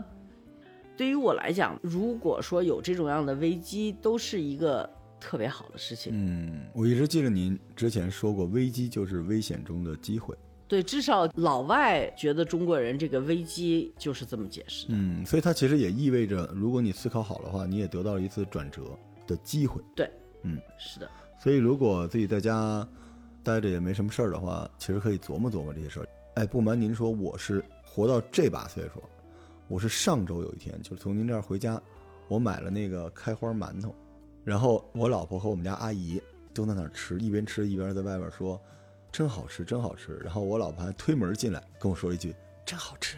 [0.98, 4.99] 对于我来讲，如果说有这种样的危机，都是一个。
[5.20, 6.12] 特别好的事情。
[6.16, 10.36] 嗯，我一直记得您之前说过，危机就是危险中的机会。
[10.68, 14.94] 对，至少老外觉得中国人这个危机就是这么解释的。
[14.96, 18.84] 嗯，所以它其实也意味着，如果你思考好的话，你也得到了一次转折
[19.26, 19.82] 的机会。
[19.96, 20.08] 对，
[20.44, 21.10] 嗯，是的。
[21.42, 22.88] 所以如果自己在家
[23.42, 26.08] 待着也没什么事儿的话，其实可以琢磨琢磨这些事儿。
[26.36, 29.02] 哎，不瞒您说，我是活到这把岁数，
[29.68, 31.82] 我是上周有一天就是从您这儿回家，
[32.28, 33.96] 我买了那个开花馒头。
[34.44, 36.22] 然后我老婆和我们家阿姨
[36.54, 38.60] 都在那儿吃，一边吃一边在外边说
[39.12, 42.34] ：“真好吃，真好吃。”然后我老婆还推门进来跟我说一句
[42.66, 43.18] ：“真好吃。”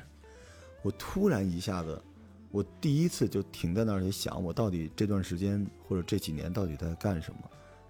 [0.83, 2.01] 我突然一下子，
[2.49, 7.39] 我第一次就停在那儿去想，我到底这段时间或者这几年到底在干什么？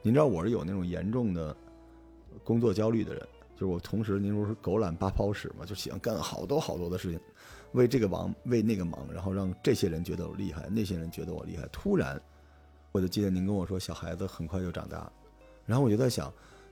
[0.03, 1.55] 您知道我是有那种严重的
[2.43, 7.19] 工作焦虑的人，就是我同时您不是狗懒八泡屎嘛，就喜欢干好多好多的事情，
[7.71, 11.67] 为这个忙，为那个忙，然后让这些人觉得我厉害，那些人觉得我厉害。
[11.71, 12.21] 突然。
[12.91, 15.11] 我就记得您跟我说，小孩子很快就长大，
[15.65, 16.31] 然后我就在想，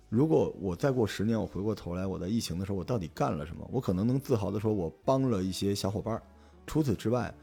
[0.09, 3.65] 如果我再过十年，我回过头来，我在疫情的时候，我到底干了什么？
[3.71, 6.21] 我可能能自豪的说，我帮了一些小伙伴。
[6.67, 7.33] 除此之外，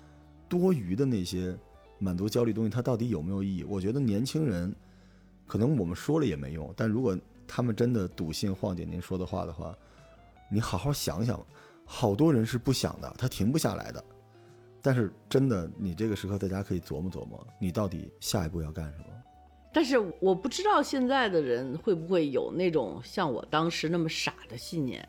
[0.48, 1.56] 多余的那些
[1.98, 3.64] 满足焦虑东西，它到底有没有意义？
[3.64, 4.74] 我觉得年轻人
[5.46, 9.76] 可能我们说了也没用，但如果他们真的笃信晃姐您说的话的话，
[10.50, 11.40] 你好好想想，
[11.84, 14.04] 好多人是不想的，他停不下来的。
[14.86, 19.06] 但是真的，你这个时刻在家可以琢磨琢磨，你到底下一步要干什么？
[19.72, 25.06] 但是我不知道现在的人会不会有那种像我当时那么傻的信念，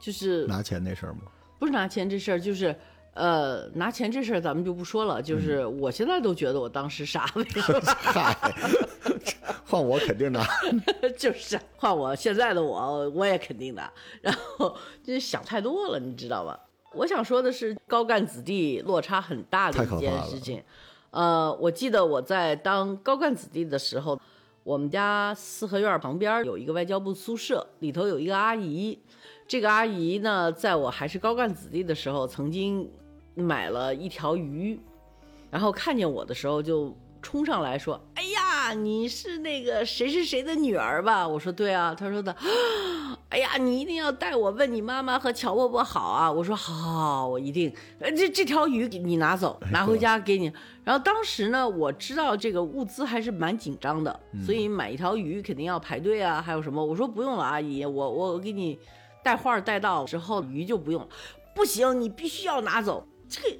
[0.00, 1.20] 就是拿钱那事儿吗？
[1.58, 2.74] 不是拿钱这事儿，就是
[3.12, 5.20] 呃拿钱这事儿咱们就不说了。
[5.20, 7.80] 就是我现在都觉得我当时傻，为什么？
[7.84, 8.34] 嗨，
[9.66, 10.42] 换我肯定的。
[11.18, 13.92] 就是换我现在的我，我也肯定的。
[14.22, 16.58] 然后就是想太多了，你知道吧？
[16.94, 20.62] 我想说的是，高干子弟落差很大的一件事情。
[21.10, 24.20] 呃，我记得我在当高干子弟的时候，
[24.62, 28.98] 我们家四合院旁边有一个外交部宿舍，里头有一个阿姨。
[29.46, 32.90] 这个阿姨呢，在我还是高干子弟的时候，曾经
[33.34, 34.78] 买了一条鱼，
[35.50, 42.36] 然后看见我的时候就冲上来说：“哎呀，你是那个谁谁谁的女儿吧？”我说：“对啊。”她说的
[43.30, 47.70] ：“哎呀，你一定要带我问你妈妈和乔伯伯好啊！”我说：“好，好，好，我一定。
[47.98, 50.50] 呃，这这条鱼你拿走，拿回家给你。”
[50.82, 56.82] 然后当时呢，我知道这个物资还是蛮紧张的，所以买一条鱼肯定要排队啊，还有什么？
[56.82, 58.78] 我说不用了，阿姨，我我给你
[59.22, 61.08] 带话带到之后，鱼就不用了。
[61.54, 63.58] 不行，你必须要拿走这个。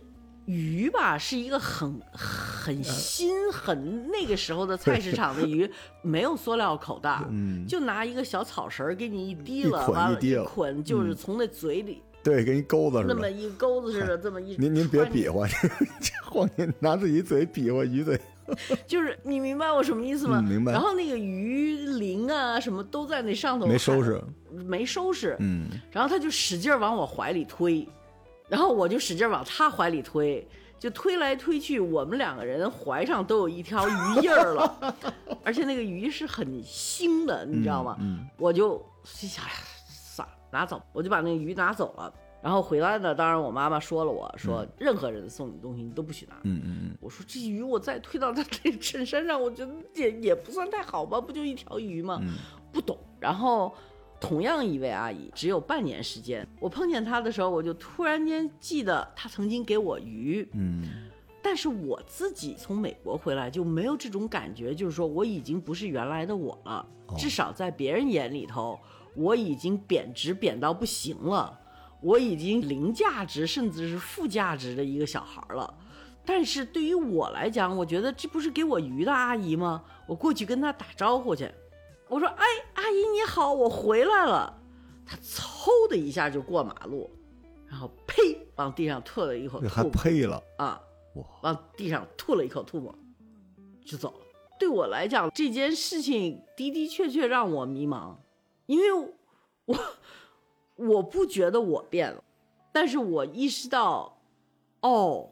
[0.48, 10.16] 鱼吧是一个很很新很那个时候的菜市场的鱼，没有塑料口袋， 嗯，就拿一个小草绳儿给你一提一了，完了。
[10.18, 13.14] 捆一捆，就是从那嘴里对，跟一钩子似的。
[13.14, 14.56] 那么一钩子似的这么一。
[14.56, 15.46] 您您别比划，
[16.00, 18.18] 这晃您拿自己嘴比划鱼嘴，
[18.88, 20.40] 就是你明白我什么意思吗？
[20.42, 20.72] 嗯明白。
[20.72, 24.18] 然后那个鱼鳞啊什么都在那上头，没收拾，
[24.50, 27.87] 没收拾，嗯，然后他就使劲儿往我怀里推，
[28.48, 30.46] 然后我就使劲往他怀里推，
[30.78, 34.96] 就推来推去，我们两个人怀上都有一条鱼印儿了，
[35.44, 37.96] 而且那个鱼是很腥的，你知道吗？
[38.00, 39.44] 嗯我就心想，
[39.87, 42.12] 算了，拿走，我就把那个鱼拿走了。
[42.40, 46.37] 然后回来呢，当然我妈妈说了我，说任何人送你东西你都不许拿。
[46.44, 52.20] 嗯嗯嗯，我说这鱼我再推到他这衬衫上，我觉得也也不算太好吧，不就一条鱼吗？
[52.22, 52.34] 嗯
[52.70, 52.96] 不懂。
[53.18, 53.74] 然后
[54.20, 61.07] 同样一位阿姨，只有半年时间，我碰见她的时候，我就突然间记得她曾经给我鱼，嗯。
[61.40, 67.14] 但是我自己从美国回来就没有这种感觉，就是说我已经不是原来的我了，哦。
[67.16, 68.78] 至少在别人眼里头，
[69.14, 71.57] 我已经贬值贬到不行了，
[72.02, 75.72] 我已经零价值甚至是负价值的一个小孩了。
[76.26, 79.83] 但是对于我来讲，我觉得这不是给我鱼的阿姨吗？
[80.07, 81.48] 我过去跟她打招呼去，
[82.08, 82.44] 我说：“哎，
[82.74, 84.54] 阿姨你好，我回来了。”
[85.06, 87.10] 他嗖的一下就过马路，
[87.66, 89.90] 然后呸往地上吐了一口吐沫。
[89.90, 90.80] 呸了，啊，
[91.14, 92.94] 哇，往地上吐了一口吐沫，
[93.84, 94.18] 就走了。
[94.58, 98.16] 对我来讲，这件事情的的确确让我迷茫，
[98.66, 99.14] 因为
[99.64, 99.78] 我
[100.76, 102.22] 我不觉得我变了，
[102.72, 104.20] 但是我意识到，
[104.82, 105.30] 哦，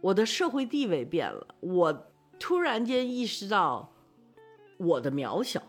[0.00, 2.06] 我的社会地位变了，我
[2.38, 3.92] 突然间意识到
[4.78, 5.62] 我的渺小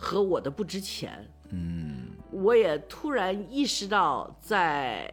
[0.00, 1.30] 和我的不值钱。
[1.50, 5.12] 嗯我也突然意识到，在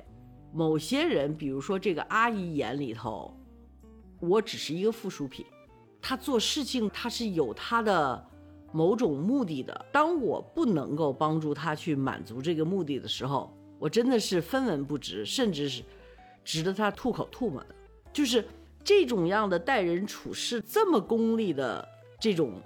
[0.53, 3.35] 某些人，比如说这个阿姨眼里头，
[4.21, 5.45] 我只是一个附属品。
[5.99, 8.25] 她做事情，她是有她的
[8.71, 9.85] 某种目的的。
[9.91, 15.83] 当我不能够帮助她去满足这个目的的时候，我真的是分文不值，甚至是
[16.45, 17.75] 值得她吐口唾沫的。
[18.13, 18.45] 就是
[18.83, 21.85] 这种样的待人处事这么功利的
[22.19, 22.61] 这种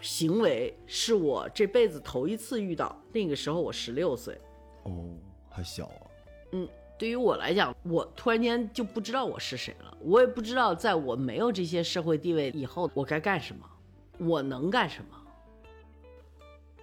[0.00, 2.96] 行为，是我这辈子头一次遇到。
[3.12, 4.38] 那个时候我十六岁，
[4.84, 5.14] 哦，
[5.48, 6.02] 还小啊，
[6.52, 13.68] 嗯对于我来讲，我突然间就不知道我是谁了，我也不知道在我没有这些社会地位以后，我该干什么，
[14.18, 15.22] 我能干什么。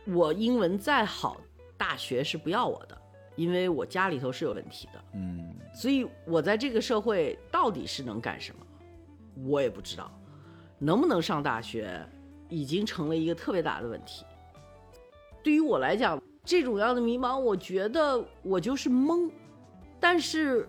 [0.06, 1.42] 我英文再好，
[1.78, 3.02] 大学是不要我的，
[3.36, 5.04] 因为我家里头是有问题的。
[5.14, 8.66] 嗯所以我在这个社会到底是能干什么，
[9.48, 10.12] 我也不知道。
[10.78, 12.00] 能不能上大学，
[12.54, 14.24] 已经成了一个特别大的问题。
[15.44, 19.30] 对于我来讲，这种样的迷茫，我觉得我就是懵。
[20.00, 20.68] 但是，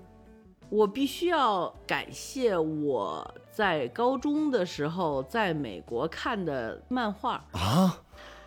[0.70, 7.44] 我必须要感谢我在高中的时候在美国看的漫画。
[7.52, 8.00] 啊，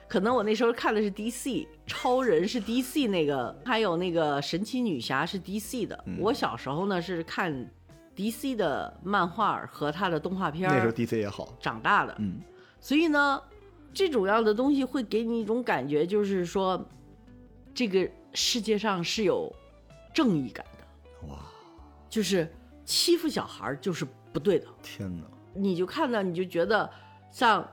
[0.07, 6.03] 可能我那时候看的是 DC，超人是 DC 那个，还有那个神奇女侠是 DC 的。
[6.19, 7.69] 我小时候呢是看
[8.15, 12.41] DC 的漫画和他的动画片那时候 DC 也好，长大的，嗯
[12.87, 13.43] 所以呢，
[13.93, 16.81] 这种样的东西会给你一种感觉，就是说，
[17.75, 19.53] 这个世界上是有
[20.13, 21.27] 正义感的。
[21.27, 21.39] 哇，
[22.09, 22.49] 就是
[22.85, 24.65] 欺负小孩就是不对的。
[24.81, 25.27] 天哪！
[25.53, 26.89] 你就看到，你就觉得
[27.29, 27.69] 像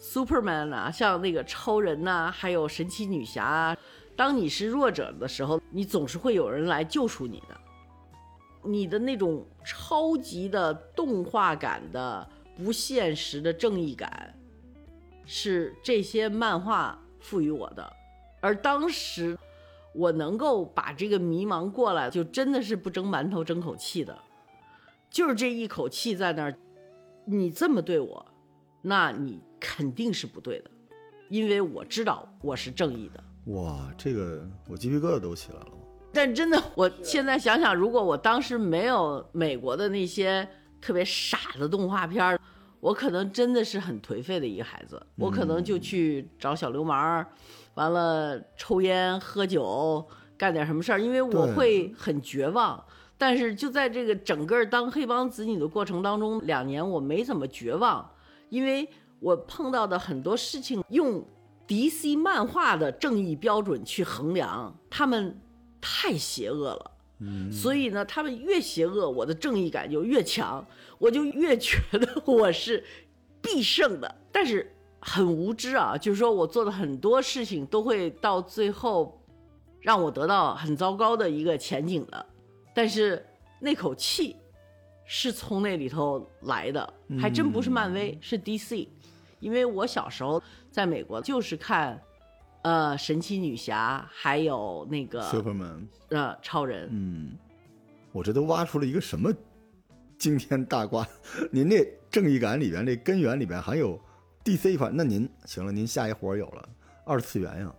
[0.00, 3.76] Superman 啊，像那个超人呐、还有神奇女侠啊，
[4.16, 7.56] 当你是弱者的时候，你总是会有人来救赎你的。
[8.64, 14.34] 你的那种超级的动画感的不现实的正义感，
[15.28, 17.92] 是这些漫画赋予我的。
[18.40, 19.38] 而当时
[19.94, 24.18] 我能够把这个迷茫过来，就真的是不争馒头争口气的，
[25.10, 26.54] 就是这一口气在那儿。
[27.24, 28.26] 你这么对我，
[28.80, 30.70] 那你肯定是不对的，
[31.28, 33.22] 因为我知道我是正义的。
[33.52, 35.68] 哇，这个我鸡皮疙瘩都起来了。
[36.10, 40.48] 但真的，我现在想想，如果我当时没有美国的那些
[40.80, 42.40] 特别傻的动画片儿，
[42.80, 47.26] 我可能真的是很颓废的一个孩子，我可能就去找小流氓儿，
[47.74, 50.06] 完了抽烟喝酒，
[50.36, 52.82] 干点什么事儿，因为我会很绝望。
[53.16, 58.08] 但是就在这个整个当黑帮子女的过程当中，两年我没怎么绝望，
[58.48, 61.26] 因为我碰到的很多事情用
[61.66, 65.40] DC 漫画的正义标准去衡量，他们
[65.80, 66.92] 太邪恶了。
[67.20, 70.64] 嗯，所以呢，他们越邪恶，我的正义感就越强，
[70.98, 72.84] 我就越觉得我是
[73.42, 74.14] 必胜的。
[74.30, 79.20] 但是很无知啊，就是说我做的很多事情都会到最后
[79.80, 82.26] 让我得到很糟糕的一个前景的。
[82.74, 83.24] 但是
[83.60, 84.36] 那口气
[85.04, 88.86] 是从那里头来的，还真不是漫威，是 DC。
[89.40, 92.00] 因为我小时候在美国就是看，
[92.62, 97.32] 呃，神奇女侠，还有那个 Superman，呃超人，嗯，
[98.12, 99.32] 我这都挖出了一个什么
[100.18, 101.06] 惊天大瓜？
[101.50, 103.98] 您这正义感里边这根源里边还有
[104.44, 106.68] DC 款，那您行了，您下一活有了
[107.04, 107.72] 二次元呀，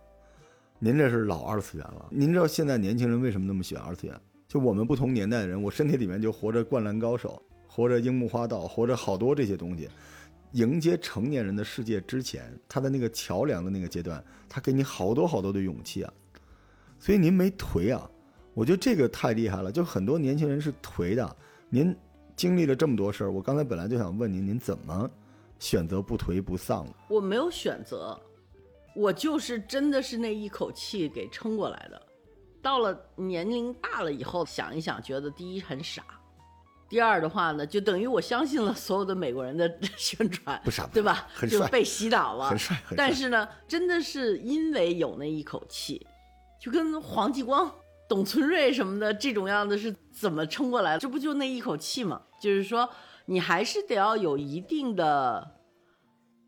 [0.78, 2.06] 您这是老二次元了。
[2.10, 4.18] 您知道现在年轻人为什么那么喜欢二次元？
[4.48, 9.88] 就我们不同年代的人，我身体里面就活着灌篮高手，活着樱木花道，活着好多这些东西。
[10.52, 16.12] 迎接成年人的世界之前，他的那个桥梁的那个阶段，他给你好多好多的勇气啊，
[16.98, 18.10] 所以您没颓啊，
[18.54, 19.70] 我觉得这个太厉害了。
[19.70, 21.36] 就很多年轻人是颓的，
[21.68, 21.96] 您
[22.34, 25.08] 经历了这么多事儿，我刚才本来就想问您，您怎么
[25.58, 26.86] 选择不颓不丧？
[27.08, 28.20] 我没有选择，
[28.94, 32.00] 我就是真的是那一口气给撑过来的。
[32.62, 36.04] 到了年龄大了以后，想一想，觉得第一很傻，
[36.90, 41.28] 第二的话呢，就等于我相信了所有的美国人的 宣传，不傻对吧？
[41.32, 46.04] 很帅就被洗脑了，很帅很帅但是呢，真的是因为有那一口气，
[46.60, 47.72] 就跟黄继光、
[48.08, 50.98] 董存瑞什么的这种样子是怎么撑过来的？
[50.98, 52.20] 这不就那一口气吗？
[52.42, 52.88] 就是说，
[53.26, 55.56] 你还是得要有一定的。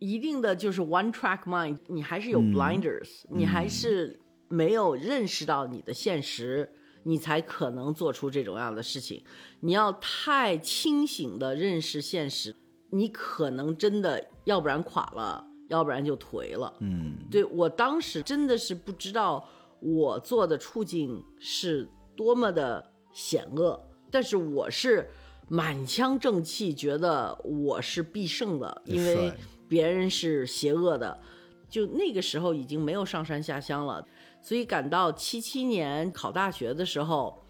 [0.05, 4.19] 一定的就是 one track mind，你还是有嗯 blinders，、你还是
[4.49, 6.69] 没有认识到你的现实，
[7.05, 9.23] 你才可能做出这种样的事情。
[9.61, 12.55] 你要太清醒的认识现实，
[12.91, 16.73] 你可能真的要不然垮了，要不然就颓了。
[16.81, 19.49] 嗯，对我当时真的是不知道
[19.81, 23.81] 我做的处境是多么的险恶，
[24.11, 25.09] 但是我是
[25.49, 29.33] 满腔正气，觉得我是必胜的，因为
[29.69, 31.21] 别人是邪恶的。
[31.69, 34.07] 就那个时候已经没有上山下乡了，
[34.43, 37.43] 所以赶到七七年考大学的时候，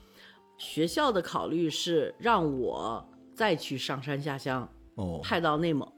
[0.58, 5.90] 学校的考虑是让我再去上山下乡，哦，派到内蒙，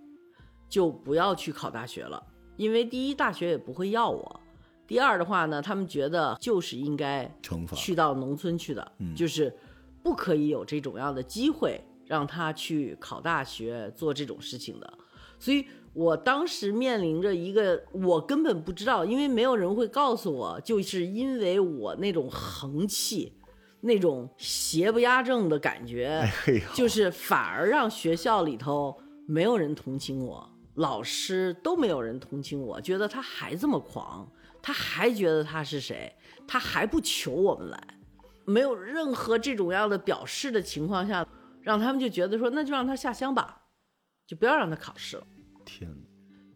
[0.69, 2.25] 就不要去考大学了，
[2.57, 4.41] 因为第一大学也不会要我，
[4.87, 9.53] 第二的话呢，他们觉得就是应该惩罚去到农村去的，就是
[10.03, 14.95] 不可以有这种样的机会让他去考大学做这种事情的，
[15.39, 23.33] 所以我当时面临着一个我根本不知道，因为没有人会告诉我，就是因为我那种横气。
[23.87, 26.33] 那种邪不压正的感觉，哎，
[26.73, 34.27] 就是反而让学校里头没有人同情我，老师都没有人同情我，觉得他还这么狂，
[34.63, 36.11] 他还觉得他是谁，
[36.49, 37.79] 他还不求我们来，
[38.47, 41.23] 没有任何这种样的表示的情况下，
[41.61, 43.65] 让他们就觉得说那就让他下乡吧，
[44.27, 45.27] 就不要让他考试了。
[45.65, 45.97] 天哪，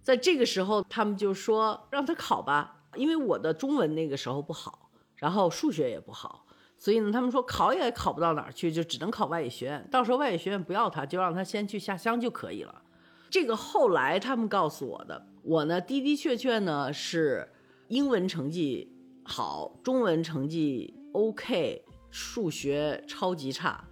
[0.02, 6.46] 在这个时候，他们就说让他考吧，因为我的中文那个时候不好，然后数学也不好，
[6.76, 9.88] 所以呢，他们说考也考不到哪儿去，就只能考外语学院。
[9.90, 12.82] 到时候外语学院不要他，就让他先去下乡就可以了。
[13.30, 17.50] 这个后来他们告诉我的，我呢的的确确呢是
[17.88, 18.90] 英文成绩
[19.24, 23.82] 好，中文成绩 OK，数学超级差。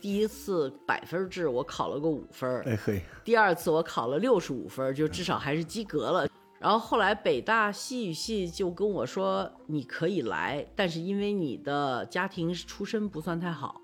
[0.00, 6.28] 第一次百分制我考了个五分儿，哎嘿，第二次我考了六十五分，就至少还是及格了。
[6.58, 13.80] 然后后来北大西语系就跟我说，你可以来，但是因为你的家庭出身不算太好，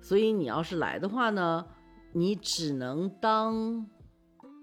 [0.00, 1.64] 所以你要是来的话呢，
[2.12, 3.86] 你只能当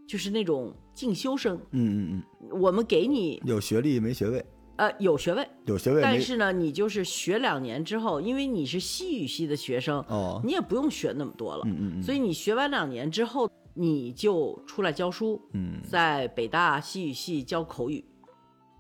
[0.07, 1.55] 就是那种进修生。
[1.71, 4.45] 嗯嗯嗯我们给你嗯，有学历没学位，
[4.78, 11.63] 呃有学位，有学位但是呢，你就是学两年之后，因为你是西语系的学生，哦，你也不用学那么多了。
[11.65, 18.03] 嗯嗯嗯，所以你学完两年之后，你就出来教书，嗯在北大西语系教口语。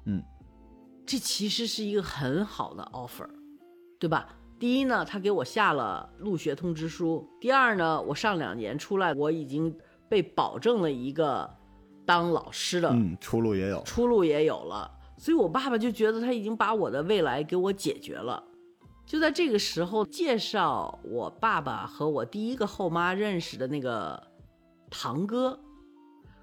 [0.05, 0.21] 嗯，
[1.05, 3.27] 这其实是一个很好的 offer，
[3.99, 4.27] 对吧？
[4.57, 9.75] 第一呢，他给我下了入学通知书；第二呢，我上两年出来，我已经
[10.07, 11.49] 被保证了一个
[12.05, 14.89] 当老师的嗯，出路也有，出路也有了。
[15.25, 18.43] 所以我爸爸就觉得他已经把我的未来给我解决了。
[19.07, 24.21] 就在这个时候，介绍我爸爸和我第一个后妈认识的那个
[24.87, 25.59] 堂哥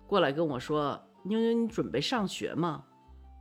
[0.04, 2.84] 过来跟我说：“妞妞，你准备上学吗？”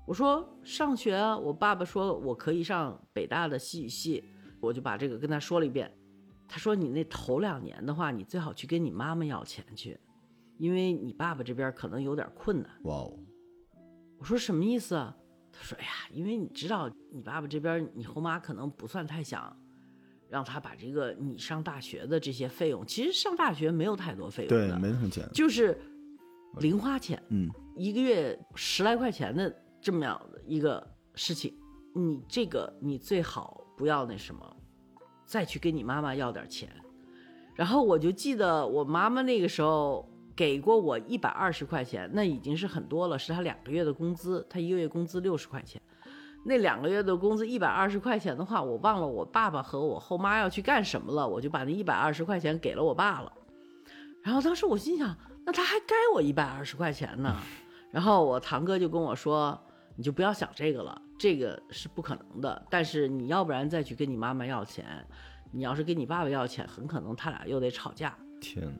[0.05, 4.23] 我说：“上学啊。”我爸爸说：“我可以上北大的西语系。”
[4.61, 5.91] 我就把这个跟他说了一遍。
[6.47, 9.99] 他说：“你那头两年的话，你最好去跟你妈妈要钱去，
[10.59, 13.17] 因为你爸爸这边可能有点困难。”哇哦，
[14.19, 15.17] 我说什么意思啊？
[15.61, 19.55] 他说：“哎呀，因为你知道，你爸爸这边，你后妈可能不算太想
[20.27, 25.79] 让他把这个你上大学的这些费用，其实上大学没有太多费用对，的，没什么钱，就是
[26.57, 31.53] 零花钱，嗯一个月十来块钱的这么样的一个事情，
[31.93, 34.57] 你这个你最好不要那什么，
[35.25, 36.69] 再去跟你妈妈要点钱。
[37.53, 45.81] 然后我就记得我妈妈那个时候给过我一百二十块钱，那已经是很多了，是他两个月的工资，他一个月工资六十块钱。
[46.43, 53.31] 那两个月的工资一百二十块钱的话，我忘了我爸爸和我后妈要去干什么了，我就把那一百二十块钱给了我爸了。
[54.23, 55.15] 然后当时我心想，
[55.45, 57.35] 那他还该我一百二十块钱呢。
[57.91, 59.59] 然后我堂哥就跟我说
[59.97, 62.65] ：“你就不要想这个了，这个是不可能的。
[62.69, 65.05] 但是你要不然再去跟你妈妈要钱，
[65.51, 68.71] 你要是跟你爸爸要钱，很可能他俩又得吵架。”天哪，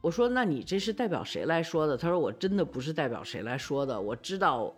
[0.00, 4.74] 我说：“那你这是代表谁来说的？”他说：“我真的不是代表谁来说的，我知道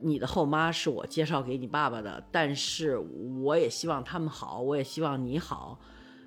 [0.00, 2.98] 你的后妈是我介绍给你爸爸的，但是
[3.42, 5.78] 我也希望他们好，我也希望你好。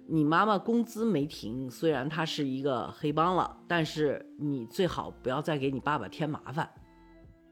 [0.07, 6.67] 你妈妈工资没停，虽然她是一个黑帮了，但是你最好不要再给你爸爸添麻烦，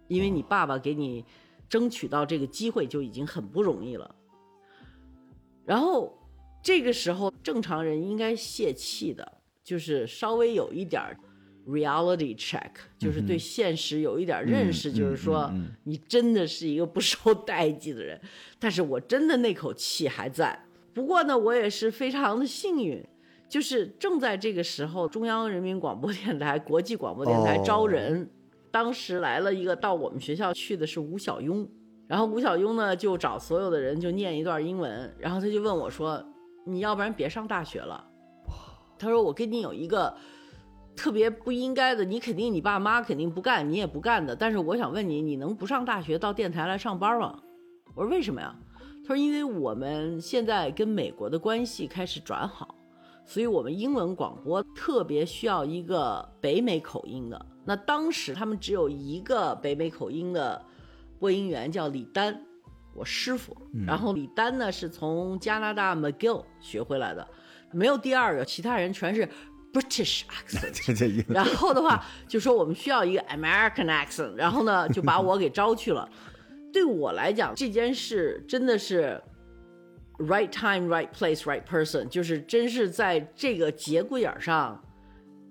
[0.08, 1.24] 因为你爸爸给你
[1.70, 4.16] 争取到这个机会就已经很不容易了。”
[5.66, 6.18] 然后
[6.64, 9.37] 这个时候，正常人应该泄气的，
[9.68, 11.04] 就是稍微有一点
[11.68, 15.52] reality check，就是对现实有一点认识，嗯就是说
[15.84, 18.18] 你真的是一个不受待见的人。
[18.58, 20.58] 但是我真的那口气还在。
[20.94, 23.06] 不过呢，我也是非常的幸运，
[23.50, 28.30] 就是正在这个时候，中央人民广播电台、国际广播电台哦招人，
[28.72, 31.68] 当时来了一个到我们学校去的是吴小庸。
[32.08, 36.26] 然后吴小庸呢就找所有的人就念一段英文，然后他就问我说
[36.66, 38.07] ：“你要不然别上大学了？”
[38.98, 40.16] 他说：“我跟你有一个
[40.96, 44.36] 特别不应该的，你肯定你爸妈肯定不干，你也不干的。
[44.36, 47.40] 但是我想问你，你能不上大学到电台来上班吗？”
[47.96, 48.56] 我说：“为什么呀？”
[49.08, 52.76] 他说：“因为我们现在跟美国的关系开始转好，
[53.26, 57.46] 所以我们英文广播特别需要一个北美口音的。
[57.64, 60.62] 那当时他们只有一个北美口音的
[61.20, 62.42] 播音员，叫李丹，
[62.94, 63.56] 我师傅。
[63.86, 67.28] 然后李丹呢是从加拿大 McGill 学回来的，
[67.72, 69.28] 没有第二个，其他人全是
[69.74, 71.26] British accent。
[71.28, 76.10] 然后的话就说我们需要一个 American accent，然后呢就把我给招去了。
[76.74, 79.22] 对我来讲，这件事真的是
[80.20, 84.84] right time, right place, right person，就是真是在这个节骨眼儿上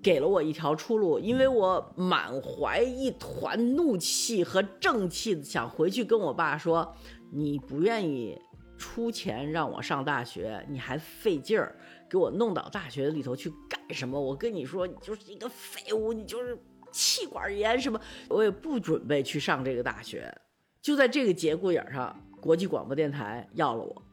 [0.01, 6.95] 给了我一条出路，因为我满怀一团怒气和正气，想回去跟我爸说，
[7.31, 8.39] 你不愿意
[8.77, 11.75] 出钱让我上大学，你还费劲儿
[12.09, 14.19] 给我弄到大学里头去干什么？
[14.19, 16.57] 我跟你说，你就是一个废物，你就是
[16.91, 17.99] 气管炎什么，
[18.29, 20.33] 我也不准备去上这个大学。
[20.81, 24.03] 就在这个节骨眼上，国际广播电台要了我。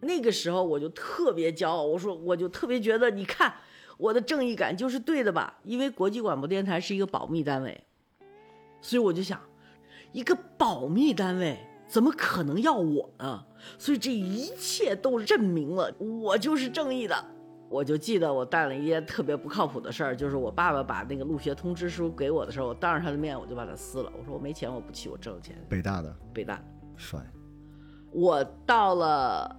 [0.00, 3.54] 那个时候我就特别骄傲，我说我就特别觉得，你看
[3.98, 5.58] 我的正义感就是对的吧？
[5.62, 7.84] 因为国际广播电台是一个保密单位，
[8.80, 9.40] 所以我就想，
[10.12, 11.58] 一个保密单位
[11.92, 13.44] 怎么可能要我呢？
[13.76, 17.14] 所以这一切都证明了我就是正义的。
[17.68, 24.10] 我就记得我干了一件特别不靠谱的事儿，就是我爸爸把那个入学通知书给我的时候，我当着他的面我就把它撕了。
[24.18, 25.54] 我说我没钱，我不去，我挣钱。
[25.68, 26.64] 北大的北大，
[26.96, 27.20] 帅，
[28.10, 29.54] 我到了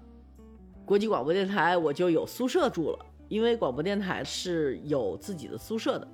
[0.85, 6.07] 国际广播电台，我就有宿舍住了，因为广播电台是有自己的宿舍的，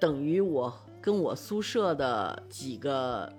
[0.00, 3.32] 等于我跟我宿舍的几个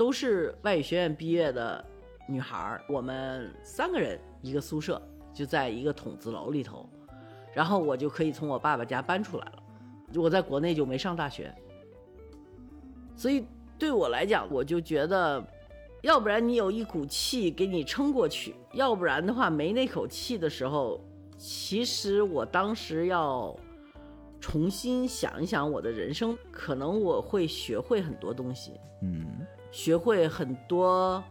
[0.00, 1.84] 都是外语学院毕业的
[2.26, 4.98] 女孩儿，我们三个人一个宿舍，
[5.30, 6.88] 就在一个筒子楼里头。
[7.52, 9.62] 然后我就可以从我爸爸家搬出来了。
[10.14, 11.54] 我在国内就没上大学，
[13.14, 13.44] 所以
[13.78, 15.44] 对我来讲，我就觉得，
[16.00, 20.98] 要不然你有一股气给你撑过去，要不然的话没那口气的时候，
[21.36, 23.54] 其实我当时要
[24.40, 31.22] 重新想一想我的人生，可能我会学会很多东西，嗯学会很多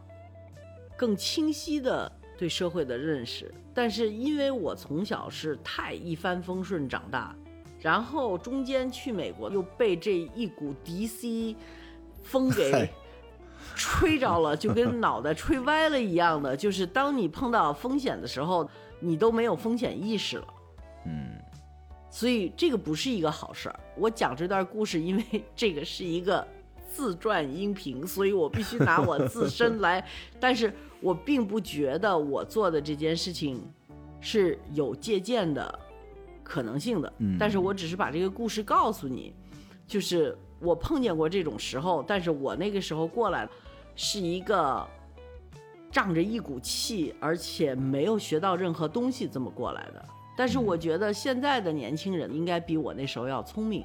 [0.96, 3.52] 更清晰的对社会的认识。
[3.72, 7.34] 但是因为我从小是太一帆风顺长大，
[7.80, 11.54] 然后中间去美国又被这一股 DC
[12.22, 12.90] 风给
[13.76, 16.56] 吹着了，就跟脑袋吹歪了一样的。
[16.56, 18.68] 就是当你碰到风险的时候，
[18.98, 20.46] 你都没有风险意识了。
[21.06, 21.30] 嗯
[22.10, 23.80] 所以这个不是一个好事儿。
[23.96, 26.46] 我讲这段故事，因为这个是一个
[26.92, 30.04] 自传音频，所以我必须拿我自身来。
[30.40, 33.62] 但是我并不觉得我做的这件事情
[34.20, 35.78] 是有借鉴的
[36.42, 37.12] 可能性的。
[37.18, 39.32] 嗯但是我只是把这个故事告诉你，
[39.86, 43.48] 就是我碰见过这种时候，但是我那个时候过来
[43.94, 44.84] 是一个。
[45.92, 50.08] 仗着一股气，而且没有学到任何东西，这么过来的。
[50.36, 53.84] 但是我觉得现在的年轻人应该比我那时候要聪明，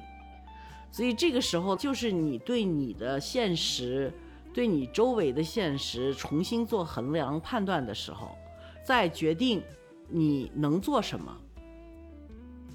[0.96, 4.10] 所以这个时候就是你对你的现实，
[4.54, 8.34] 对你周围的现实重新做衡量判断的时候，
[8.82, 9.62] 再决定
[10.08, 11.36] 你能做什么。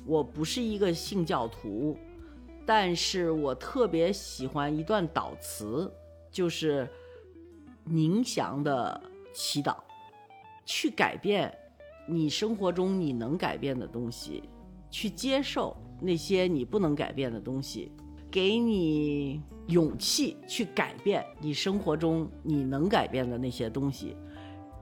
[0.05, 1.97] 我不是一个信教徒，
[2.63, 5.91] 但是我特别喜欢一段祷词，
[6.31, 6.87] 就是
[7.85, 9.01] 宁祥的
[9.33, 9.77] 祈祷，
[10.63, 11.51] 去改变
[12.07, 14.43] 你生活中你能改变的东西，
[14.91, 17.91] 去接受那些你不能改变的东西，
[18.31, 24.15] 给你勇气去改变你生活中你能改变的那些东西，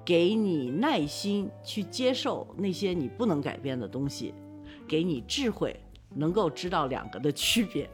[0.06, 4.34] 给你耐心去接受那些你不能改变的东西，
[4.88, 5.78] 给你智慧
[6.16, 7.90] 能够知道两个的区别。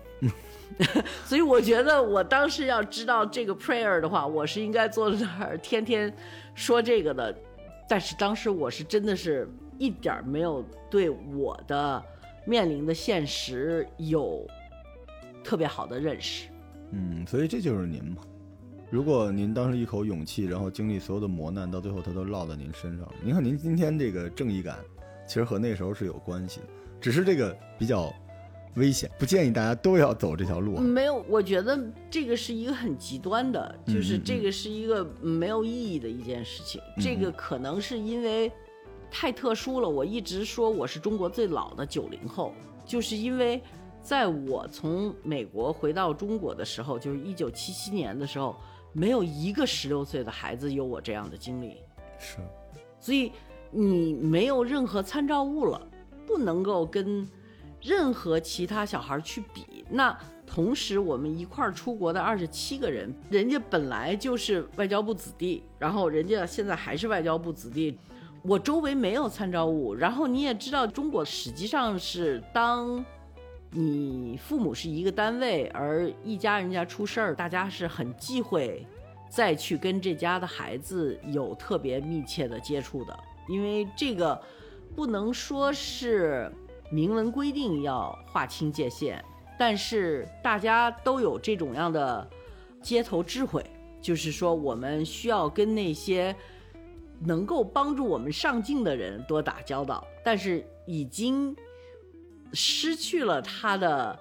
[1.26, 6.14] 所以我觉得我当时要知道这个 prayer 的话，我是应该坐在那儿天天
[6.54, 7.34] 说这个的。
[7.88, 9.48] 但是当时我是真的是
[9.78, 12.04] 一点没有对我的
[12.46, 14.46] 面临的现实有
[15.46, 16.50] 特别好的认识。
[16.92, 18.18] 嗯，所以这就是您嘛。
[18.90, 23.08] 如果您当时一口勇气，然后经历所有的磨难，到最后它都落在您身上。
[23.24, 24.80] 您看您今天这个正义感，
[25.28, 26.68] 其实和那时候是有关系的，
[27.00, 28.14] 只是这个比较
[28.76, 30.82] 危险，不建议大家都要走这条路啊。
[30.82, 31.78] 没有，我觉得
[32.10, 36.80] 这个是一个很极端的，就是这个是一个没有意义的一件事情。
[37.00, 38.52] 这个可能是因为
[39.10, 39.90] 太特殊了。
[39.90, 42.54] 我一直说我是中国最老的九零后，
[42.86, 43.62] 就是因为
[44.06, 48.56] 在我从美国回到中国的时候，就是一九七七年的时候，
[48.94, 51.78] 没有一个十六岁的孩子有我这样的经历。
[52.20, 52.38] 是，
[53.00, 53.32] 所以
[53.72, 55.82] 你没有任何参照物了，
[56.28, 57.28] 不能够跟
[57.82, 59.84] 任何其他小孩去比。
[59.90, 67.98] 那同时，我们一块儿出国的二十七个人，人家本来就是外交部子弟，然后人家现在还是外交部子弟。
[68.44, 73.04] 我周围没有参照物，然后你也知道，中国实际上是当
[73.78, 78.88] 你父母是一个单位，而一家人家出事儿，大家是很忌讳
[79.30, 83.20] 再去跟这家的孩子有特别密切的接触的，
[83.50, 84.42] 因为这个
[84.96, 86.50] 不能说是
[86.90, 89.22] 明文规定要划清界限，
[89.60, 92.26] 但是大家都有这种样的
[92.82, 93.62] 街头智慧，
[94.00, 96.34] 就是说我们需要跟那些
[97.20, 101.54] 能够帮助我们上进的人多打交道，但是已经
[102.56, 104.18] 失去了他的。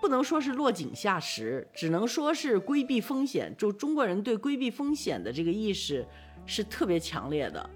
[0.00, 3.54] 不能说是落井下石，只能说是规避风险。
[3.56, 6.04] 就中国人对规避风险的这个意识
[6.44, 7.70] 是特别强烈的，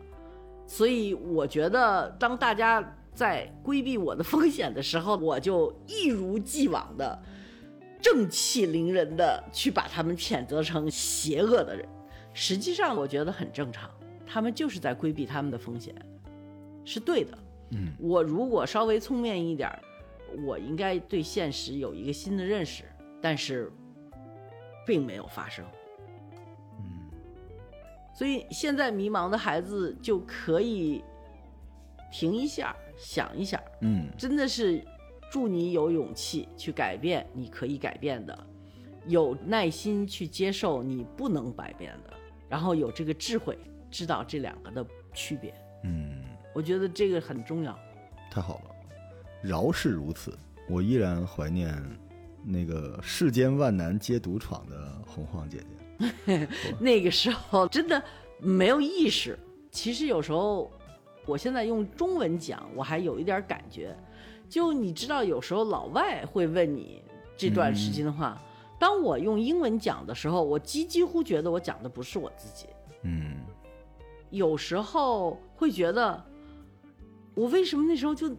[0.66, 2.82] 所以我觉得当大家
[3.14, 7.16] 在规避我的风险的时候，我就一如既往的
[8.02, 11.86] 正气凌人的去把他们谴责成邪恶的人。
[12.34, 13.88] 实际上，我觉得很正常，
[14.26, 15.94] 他们就是在规避他们的风险，
[16.84, 17.38] 是对的。
[17.70, 19.78] 嗯，我如果稍微聪明一点儿。
[20.44, 22.84] 我应该对现实有一个新的认识，
[23.20, 23.70] 但是
[24.86, 25.64] 并没有发生。
[26.78, 27.10] 嗯，
[28.14, 31.02] 所以现在迷茫的孩子就可以
[32.10, 34.84] 停一下，想一想，嗯，真的是
[35.30, 38.46] 祝你有勇气去改变你可以改变的，
[39.06, 42.12] 有耐心去接受你不能改变的，
[42.48, 43.58] 然后有这个智慧
[43.90, 45.54] 知道这两个的区别。
[45.84, 46.22] 嗯，
[46.54, 47.78] 我觉得这个很重要。
[48.30, 48.75] 太好了。
[49.46, 50.36] 饶是如此，
[50.68, 51.72] 我依然怀念
[52.44, 56.48] 那个世间万难皆独闯的洪晃姐姐。
[56.80, 58.02] 那个时候真的
[58.40, 59.38] 没有意识。
[59.70, 60.70] 其实有时候，
[61.24, 63.96] 我现在用中文讲，我还有一点感觉。
[64.48, 67.02] 就你知道，有时候老外会问你
[67.36, 68.40] 这段时间的话，
[68.78, 72.66] 当我用英文讲的时候，我几几乎觉得我讲的不是我自己。
[73.02, 73.36] 嗯，
[74.30, 76.24] 有时候会觉得，
[77.34, 78.34] 我为什么那时候就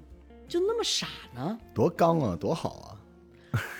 [0.47, 1.57] 就那么傻呢？
[1.73, 2.87] 多刚啊，多好啊！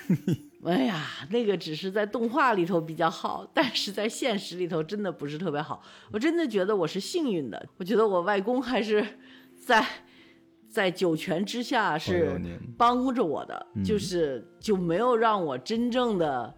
[0.65, 5.81] 哎呀，那个只是在动画里头比较好，但是在现实里头真的不是特别好。
[6.11, 9.05] 我真的觉得我是幸运的，我觉得我外公还是
[9.55, 9.85] 在
[10.67, 12.41] 在九泉之下是
[12.77, 16.53] 帮着我的，嗯就是就没有让我真正的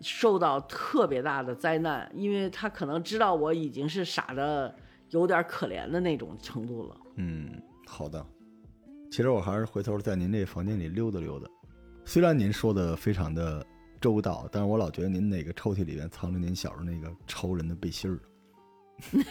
[0.00, 4.74] 受到特别大的灾难，因为他可能知道我已经是傻的
[5.10, 6.96] 有点可怜的那种程度了。
[7.16, 7.50] 嗯，
[7.86, 8.26] 好的。
[9.14, 11.46] 其实我还是回头在您这房间里溜达溜达。
[12.04, 13.64] 虽然您说的非常的
[14.00, 18.18] 周到，但是我老觉得您哪个抽屉里面藏着您小时候那个超人的背心儿。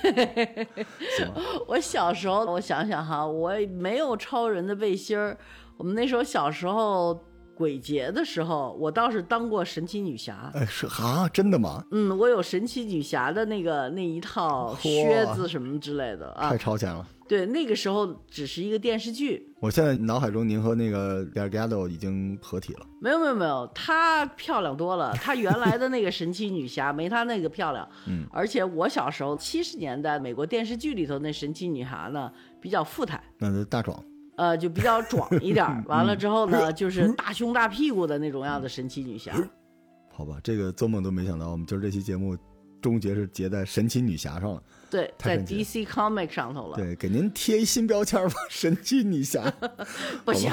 [1.68, 5.38] 我小时候，我想想哈，我没有超人的背心儿。
[5.76, 7.22] 我们那时候小时候
[7.54, 10.50] 鬼节的时候，我倒是当过神奇女侠。
[10.54, 11.84] 哎，是啊，真的吗？
[11.92, 16.58] 嗯，我有神奇女侠的那个那一套靴子什么之类的啊太。
[16.58, 17.06] 超前了。
[17.28, 22.86] 对，那个时候只是一个电视剧，我现在脑海中您和那个 g a r g a d o 已经合体了。
[23.02, 25.14] 没有没有没有，她漂亮多了。
[25.14, 27.88] 她原来的那个神奇女侠 没她那个漂亮。
[28.08, 33.22] 嗯，而且我小时候七十年代美国电视剧里头那神奇女侠呢比较富态。
[33.40, 34.04] 那就大壮，
[34.36, 35.66] 呃，就比较壮一点。
[35.88, 39.34] 完了之后呢，就是大胸大屁股的那种样的神奇女侠。
[40.12, 42.38] 好吧，这个做梦都没想到，我们今儿这期节目
[42.82, 44.62] 终结是结在神奇女侠上了。
[44.94, 46.78] 对，在 DC Comic 上头了。
[46.78, 49.52] 对，给您贴一新标签吧，神奇女侠。
[50.24, 50.52] 不行，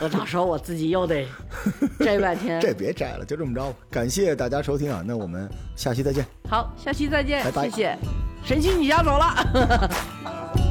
[0.00, 1.24] 我到时候我自己又得
[2.00, 2.60] 摘半天。
[2.60, 3.76] 这别摘了，就这么着吧。
[3.88, 6.26] 感谢大家收听啊，那我们下期再见。
[6.50, 7.98] 好，下期再见，拜拜谢谢。
[8.44, 10.56] 神奇女侠走了。